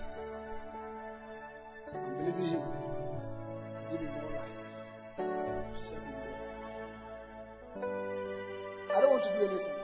[1.93, 2.61] I'm believing Him.
[2.61, 4.55] to Give me more life.
[5.19, 6.31] Him more.
[8.95, 9.74] I don't want to do anything.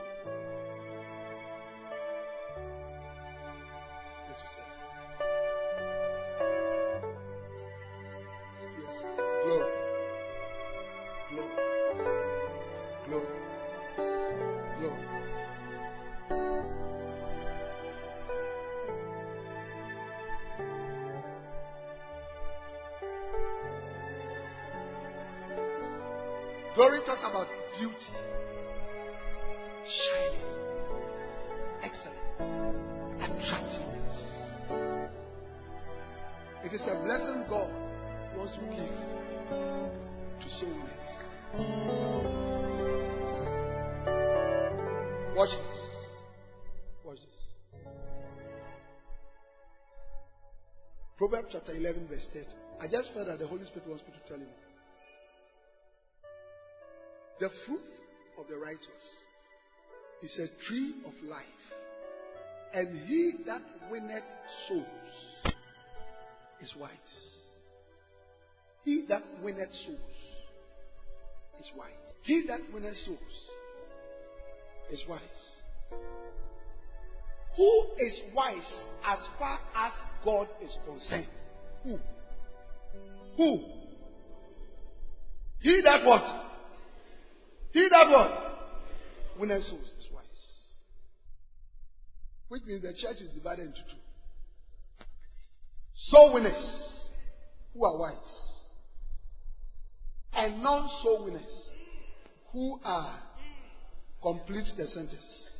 [51.32, 52.44] Proverbs chapter 11, verse 30.
[52.78, 54.52] I just felt that the Holy Spirit wants me to tell you.
[57.40, 57.80] The fruit
[58.38, 58.84] of the righteous
[60.22, 61.64] is a tree of life,
[62.74, 64.28] and he that winneth
[64.68, 65.54] souls
[66.60, 66.90] is wise.
[68.84, 69.98] He that winneth souls
[71.60, 72.12] is wise.
[72.24, 73.18] He that winneth souls
[74.90, 75.22] is wise.
[77.56, 78.72] Who is wise
[79.06, 79.92] as far as
[80.24, 81.26] God is concerned?
[81.84, 81.98] Who?
[83.36, 83.64] Who?
[85.60, 86.24] He that what?
[87.72, 89.38] He that what?
[89.38, 90.24] Winneth souls is wise.
[92.48, 95.06] Which means the church is divided into two.
[96.10, 97.00] Soul winners
[97.74, 98.16] who are wise.
[100.34, 101.70] And non soul winners
[102.52, 103.20] who are
[104.22, 105.51] complete the sentence.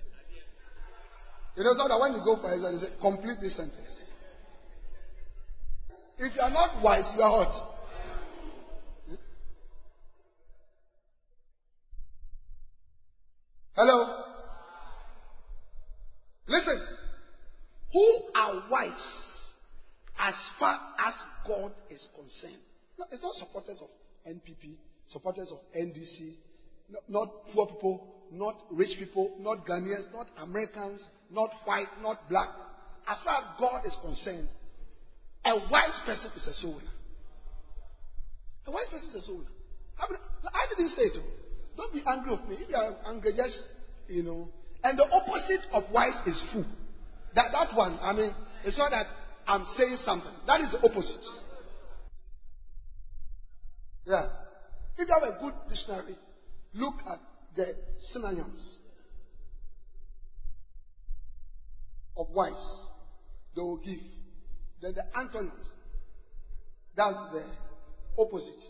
[1.57, 3.77] You know, so that when you go for exam, you say, complete this sentence.
[6.19, 7.73] If you are not wise, you are what?
[13.75, 14.25] Hello?
[16.47, 16.81] Listen.
[17.93, 18.93] Who are wise
[20.19, 21.15] as far as
[21.47, 22.63] God is concerned?
[22.99, 23.89] No, it's not supporters of
[24.27, 24.77] NPP,
[25.11, 26.35] supporters of NDC,
[27.09, 32.49] not poor people, not rich people, not Ghanaians, not Americans, not white, not black.
[33.07, 34.49] As far as God is concerned,
[35.45, 36.91] a wise person is a soul winner.
[38.67, 39.51] A wise person is a soul winner.
[39.99, 41.23] I, mean, I didn't say it.
[41.77, 42.57] Don't be angry with me.
[42.61, 43.59] If you are angry, just,
[44.09, 44.49] you know.
[44.85, 46.67] And the opposite of wise is fool.
[47.35, 48.35] That, that one, I mean,
[48.65, 49.07] it's not that
[49.47, 50.33] I'm saying something.
[50.47, 51.25] That is the opposite.
[54.05, 54.27] Yeah.
[54.99, 56.17] If you have a good dictionary,
[56.75, 57.21] look at
[57.57, 57.75] the
[58.13, 58.79] synonyms
[62.17, 62.53] of wise
[63.55, 64.01] they will give.
[64.81, 65.69] Then the antonyms,
[66.97, 67.45] that's the
[68.19, 68.63] opposite.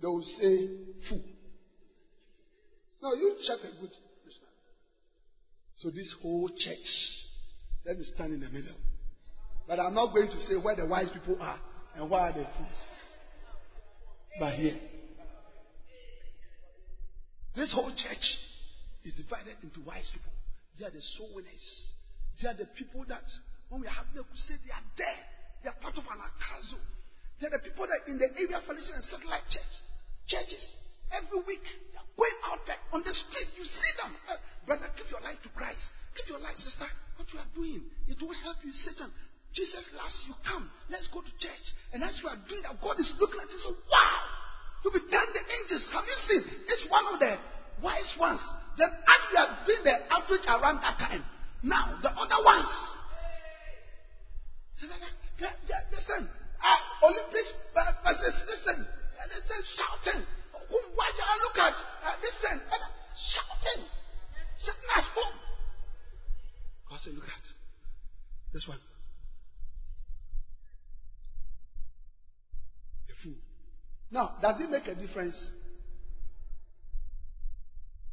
[0.00, 0.68] They will say
[1.08, 1.22] fool.
[3.02, 3.90] Now you check a good
[4.24, 4.54] dictionary.
[5.76, 6.88] So this whole church,
[7.86, 8.76] let me stand in the middle.
[9.66, 11.58] But I'm not going to say where the wise people are
[11.96, 12.78] and where are the fools.
[14.38, 14.78] But here.
[17.58, 18.26] This whole church
[19.02, 20.30] is divided into wise people.
[20.78, 21.66] They are the soul winners.
[22.38, 23.26] They are the people that,
[23.66, 25.22] when we are having a crusade, they are there.
[25.66, 26.78] They are part of an akazo.
[27.42, 29.74] They are the people that in the area of fellowship and satellite church,
[30.30, 30.62] churches,
[31.10, 33.50] every week, they are going out there on the street.
[33.58, 34.14] You see them.
[34.30, 35.82] Uh, brother, give your life to Christ.
[36.14, 36.86] Give your life, sister.
[37.18, 39.10] What you are doing, it will help you, Satan.
[39.50, 40.38] Jesus loves you.
[40.46, 41.66] Come, let's go to church.
[41.90, 44.37] And as you are doing that, God is looking at you and wow.
[44.82, 46.42] You'll be telling the angels, have you seen?
[46.68, 47.38] It's one of the
[47.82, 48.40] wise ones.
[48.76, 51.24] Then as we are doing the outreach around that time,
[51.62, 52.68] now the other ones.
[54.78, 56.30] Listen,
[56.62, 60.22] uh, Olympics versus listen, and listen, shouting.
[60.94, 62.82] Why do I look at uh, listen, and
[63.34, 63.82] shouting,
[64.62, 65.34] sitting at home?
[66.88, 67.46] God said, look at
[68.52, 68.78] this one.
[73.08, 73.38] The fool.
[74.10, 75.36] Now, does it make a difference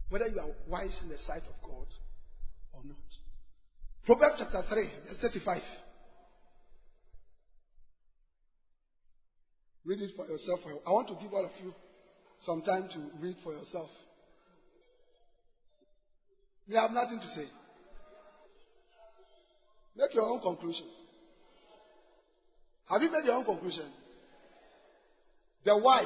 [0.10, 1.88] whether you are wise in the sight of God
[2.74, 2.98] or not?
[4.06, 5.62] Proverbs chapter 3, verse 35.
[9.86, 10.60] Read it for yourself.
[10.86, 11.74] I want to give all of you
[12.46, 13.90] some time to read for yourself.
[16.68, 17.48] You have nothing to say.
[19.96, 20.86] Make your own conclusion.
[22.90, 23.86] Have you made your own conclusion?
[25.66, 26.06] The wise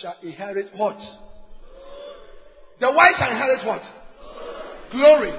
[0.00, 0.96] shall inherit what?
[2.80, 3.82] The wise shall inherit what?
[4.90, 5.32] Glory.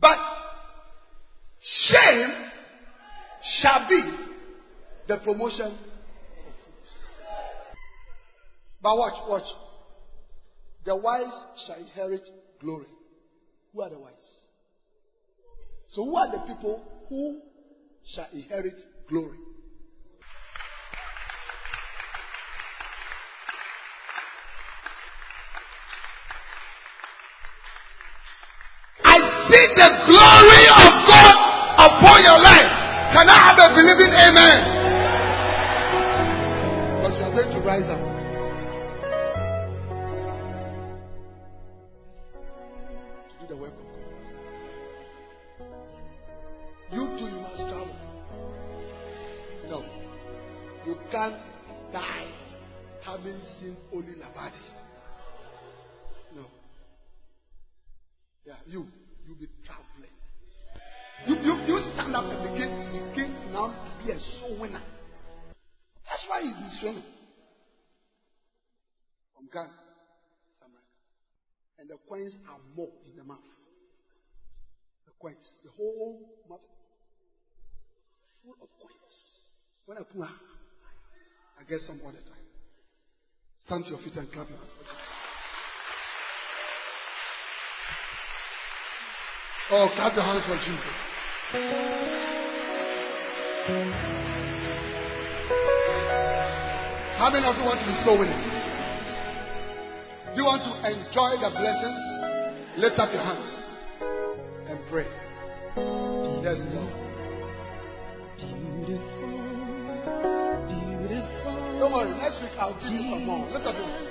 [0.00, 0.18] But
[1.88, 2.30] shame
[3.60, 4.02] shall be
[5.08, 5.72] the promotion of.
[8.82, 9.48] But watch, watch.
[10.84, 11.24] The wise
[11.66, 12.26] shall inherit
[12.60, 12.86] glory.
[13.72, 14.12] Who are the wise?
[15.88, 17.40] So who are the people who
[18.14, 19.36] shall inherit glory?
[29.04, 31.34] I see the glory of God
[31.80, 32.68] upon your life.
[33.16, 34.58] Can I have a believing amen?
[37.00, 38.00] Because you are going to rise up.
[43.24, 44.04] To do the work of God.
[46.92, 47.96] You too, you must travel.
[49.68, 49.78] No.
[50.86, 51.40] You can't
[51.92, 52.28] die
[53.02, 54.60] having seen only Labadi.
[64.10, 64.82] Be a soul winner.
[66.08, 67.04] That's why he's swimming.
[69.34, 69.70] From Ghana,
[70.62, 70.98] America.
[71.78, 73.38] And the coins are more in the mouth.
[75.06, 76.60] The coins, the whole mouth
[78.42, 79.14] full of coins.
[79.86, 82.46] When I put I get some all the time.
[83.66, 84.70] Stand to your feet and clap your hands.
[89.72, 92.29] Oh, clap your hands for Jesus.
[97.20, 98.50] How many of you want to be so winners?
[100.34, 102.00] Do you want to enjoy the blessings?
[102.78, 103.46] Lift up your hands
[104.66, 105.06] and pray.
[106.42, 106.90] Yes, Lord.
[111.78, 113.46] Don't worry, next week I'll give you some more.
[113.52, 114.08] Lift up your hands.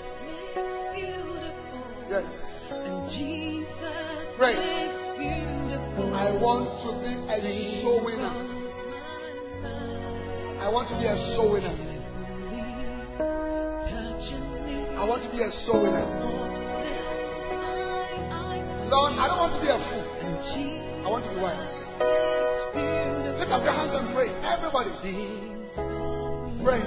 [2.10, 2.24] Yes.
[4.38, 4.55] Pray.
[6.16, 8.59] I want to be a soul winner.
[10.60, 11.72] I want to be a soul winner.
[14.99, 16.05] I want to be a soul winner.
[18.89, 20.03] Lord, I don't want to be a fool.
[21.05, 21.89] I want to be wise.
[23.39, 24.30] Lift up your hands and pray.
[24.43, 24.91] Everybody.
[26.64, 26.84] Pray.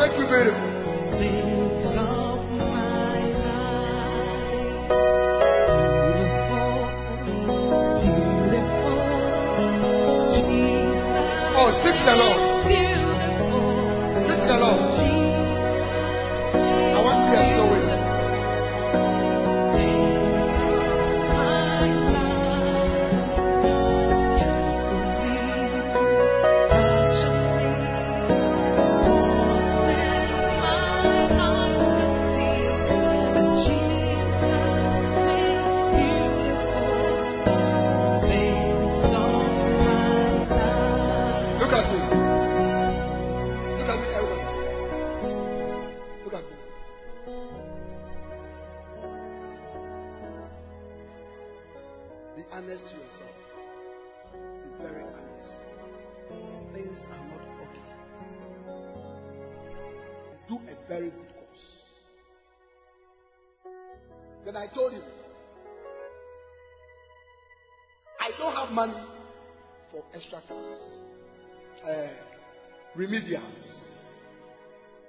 [0.00, 0.70] He wants to make you beautiful.
[11.52, 12.39] Oh, to the Lord.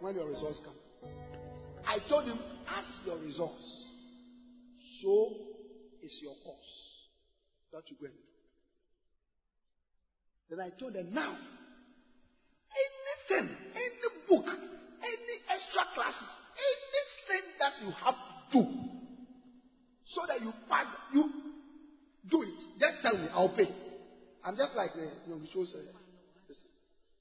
[0.02, 0.76] When your results come.
[1.88, 3.64] I told him, as your results,
[5.02, 5.30] so
[6.04, 6.74] is your course
[7.74, 8.16] that you go and.
[10.50, 11.32] Then I told them, now,
[13.32, 16.28] anything, any book, any extra classes,
[16.60, 18.92] anything that you have to do
[20.14, 21.24] so that you pass, you
[22.30, 22.60] do it.
[22.80, 23.70] Just tell me, I'll pay.
[24.44, 25.74] I'm just like the you know, the shows.
[25.74, 25.80] Uh,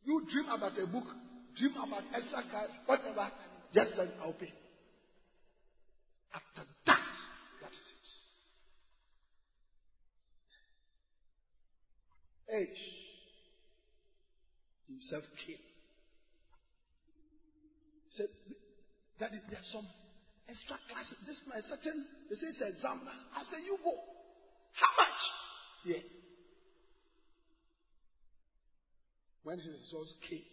[0.05, 1.05] you dream about a book,
[1.61, 3.29] dream about extra class, whatever.
[3.75, 4.53] Just me, I'll pay.
[6.35, 7.13] After that,
[7.61, 8.09] that is it.
[12.51, 12.83] Age
[14.89, 15.63] himself came.
[18.09, 18.31] He said,
[19.21, 19.87] Daddy, there's some
[20.49, 21.19] extra classes.
[21.29, 23.05] This is my certain, they say it's exam.
[23.07, 23.95] I said, You go.
[24.75, 25.21] How much?
[25.85, 26.03] Yeah.
[29.45, 30.45] When his results came,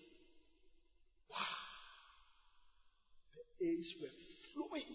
[3.62, 4.14] A's were
[4.54, 4.86] flowing.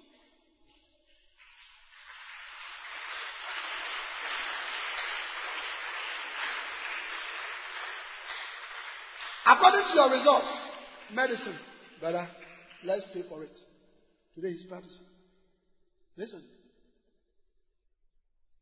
[9.45, 10.47] According to your results,
[11.13, 11.59] medicine,
[11.99, 12.29] brother,
[12.85, 13.51] let's pay for it.
[14.35, 15.05] Today he's practicing.
[16.17, 16.43] Listen,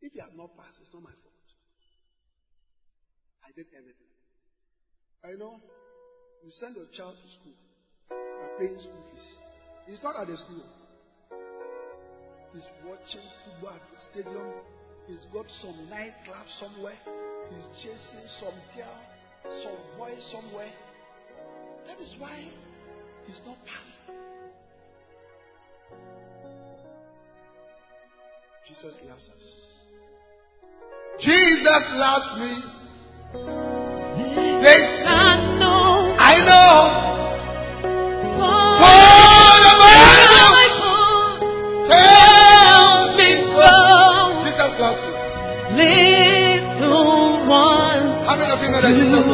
[0.01, 1.47] if you have not passed, it's not my fault.
[3.45, 4.09] I did everything.
[5.23, 5.61] I know
[6.43, 7.53] you send your child to school,
[8.39, 9.50] you are paying school fees.
[9.91, 10.63] He's not at the school.
[12.55, 14.53] He's watching football at the stadium.
[15.09, 16.95] He's got some nightclub somewhere.
[17.51, 18.99] He's chasing some girl,
[19.65, 20.71] some boy somewhere.
[21.89, 22.39] That is why
[23.27, 24.15] he's not passed.
[28.69, 29.47] Jesus loves us.
[31.19, 32.63] Jesus loves me.
[34.63, 35.10] This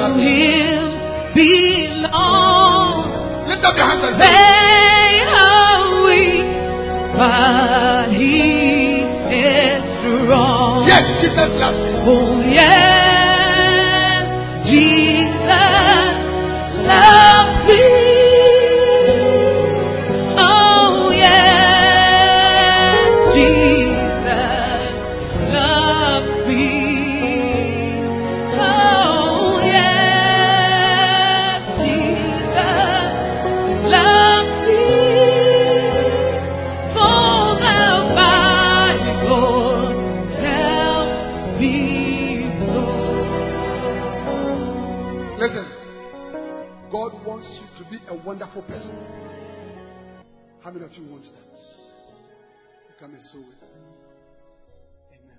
[0.07, 3.11] to him belong.
[3.49, 6.47] Lift up your hands and They are weak,
[7.17, 9.03] but he
[9.35, 10.87] is strong.
[10.87, 11.91] Yes, Jesus loves me.
[12.07, 14.23] Oh yes,
[14.71, 15.06] Jesus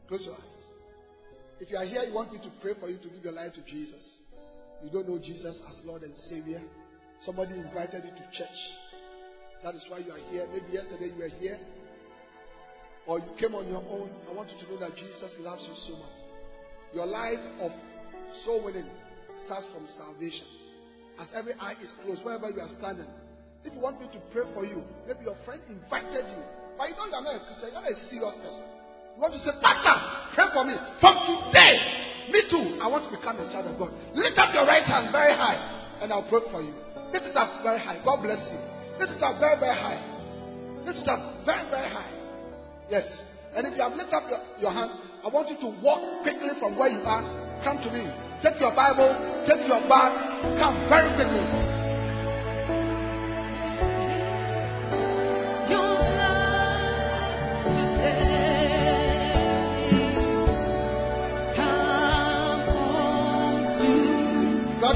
[0.07, 0.65] Close your eyes.
[1.59, 3.53] If you are here, you want me to pray for you to give your life
[3.53, 4.03] to Jesus.
[4.83, 6.61] You don't know Jesus as Lord and Savior.
[7.25, 8.59] Somebody invited you to church.
[9.63, 10.47] That is why you are here.
[10.53, 11.59] Maybe yesterday you were here.
[13.07, 14.11] Or you came on your own.
[14.29, 16.17] I want you to know that Jesus loves you so much.
[16.93, 17.71] Your life of
[18.45, 18.87] soul winning
[19.45, 20.45] starts from salvation.
[21.19, 23.09] As every eye is closed, wherever you are standing.
[23.65, 26.43] If you want me to pray for you, maybe your friend invited you.
[26.77, 28.76] But you know you are not a Christian, you are not a serious person.
[29.17, 29.97] Want to say, Pastor,
[30.37, 30.77] pray for me.
[31.01, 31.73] From today,
[32.29, 33.89] me too, I want to become a child of God.
[34.13, 35.57] Lift up your right hand very high,
[36.01, 36.73] and I'll pray for you.
[37.09, 37.97] Lift it up very high.
[38.05, 38.61] God bless you.
[39.01, 39.97] Lift it up very, very high.
[40.85, 42.13] Lift it up very, very high.
[42.93, 43.09] Yes.
[43.55, 44.91] And if you have lifted up your, your hand,
[45.25, 47.25] I want you to walk quickly from where you are.
[47.65, 48.05] Come to me.
[48.45, 49.17] Take your Bible,
[49.49, 50.13] take your bag,
[50.61, 51.76] come very quickly.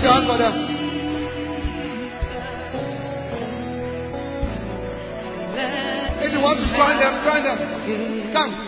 [0.01, 0.55] To your hands them.
[6.23, 8.33] If you want to join them, join them.
[8.33, 8.60] Come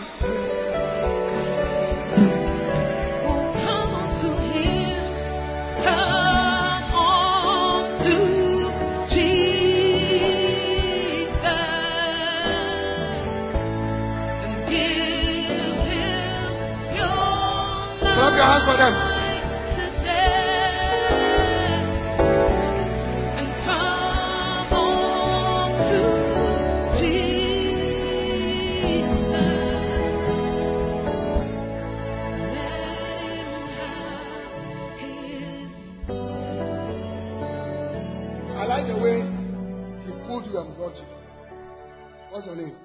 [42.54, 42.76] your name?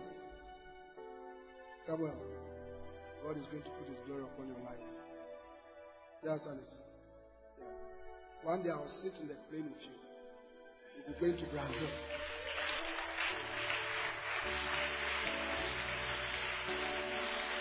[1.86, 2.16] Samuel.
[3.24, 4.80] God is going to put his glory upon your life.
[6.24, 6.74] You understand it?
[7.60, 7.66] Yeah.
[8.44, 9.94] One day I'll sit in the plane with you.
[11.06, 11.90] We'll be going to Brazil.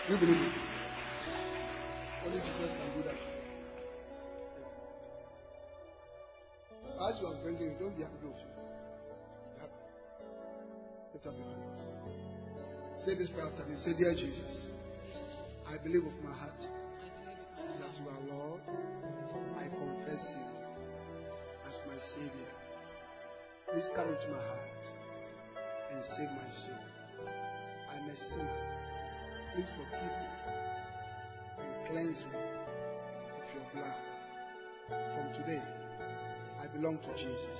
[0.08, 0.52] You believe it?
[2.24, 3.18] Only Jesus can do that.
[6.86, 7.08] Yeah.
[7.08, 8.57] As you are bringing don't be angry with you.
[11.14, 11.78] Lift up your hands.
[13.06, 13.76] Say this prayer after me.
[13.84, 14.72] Say, Dear Jesus,
[15.66, 18.60] I believe with my heart that you are Lord.
[19.58, 20.46] I confess you
[21.68, 22.52] as my Savior.
[23.72, 24.82] Please come into my heart
[25.92, 26.88] and save my soul.
[27.92, 28.78] I'm a sinner.
[29.54, 30.28] Please forgive me
[31.58, 32.40] and cleanse me
[33.36, 33.96] with your blood.
[34.88, 35.62] From today,
[36.60, 37.58] I belong to Jesus.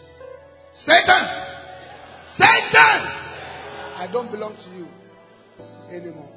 [0.85, 1.25] Satan!
[2.37, 3.28] Satan!
[3.99, 4.87] I don't belong to you
[5.91, 6.31] anymore.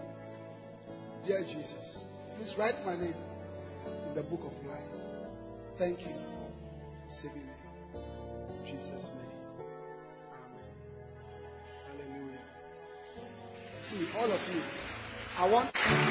[1.23, 1.99] Dear Jesus,
[2.35, 3.13] please write my name
[4.09, 4.81] in the book of life.
[5.77, 6.49] Thank you for
[7.21, 7.53] saving me.
[8.65, 9.37] Jesus' name.
[10.33, 10.73] Amen.
[11.85, 12.41] Hallelujah.
[13.91, 14.61] See, all of you,
[15.37, 16.10] I want.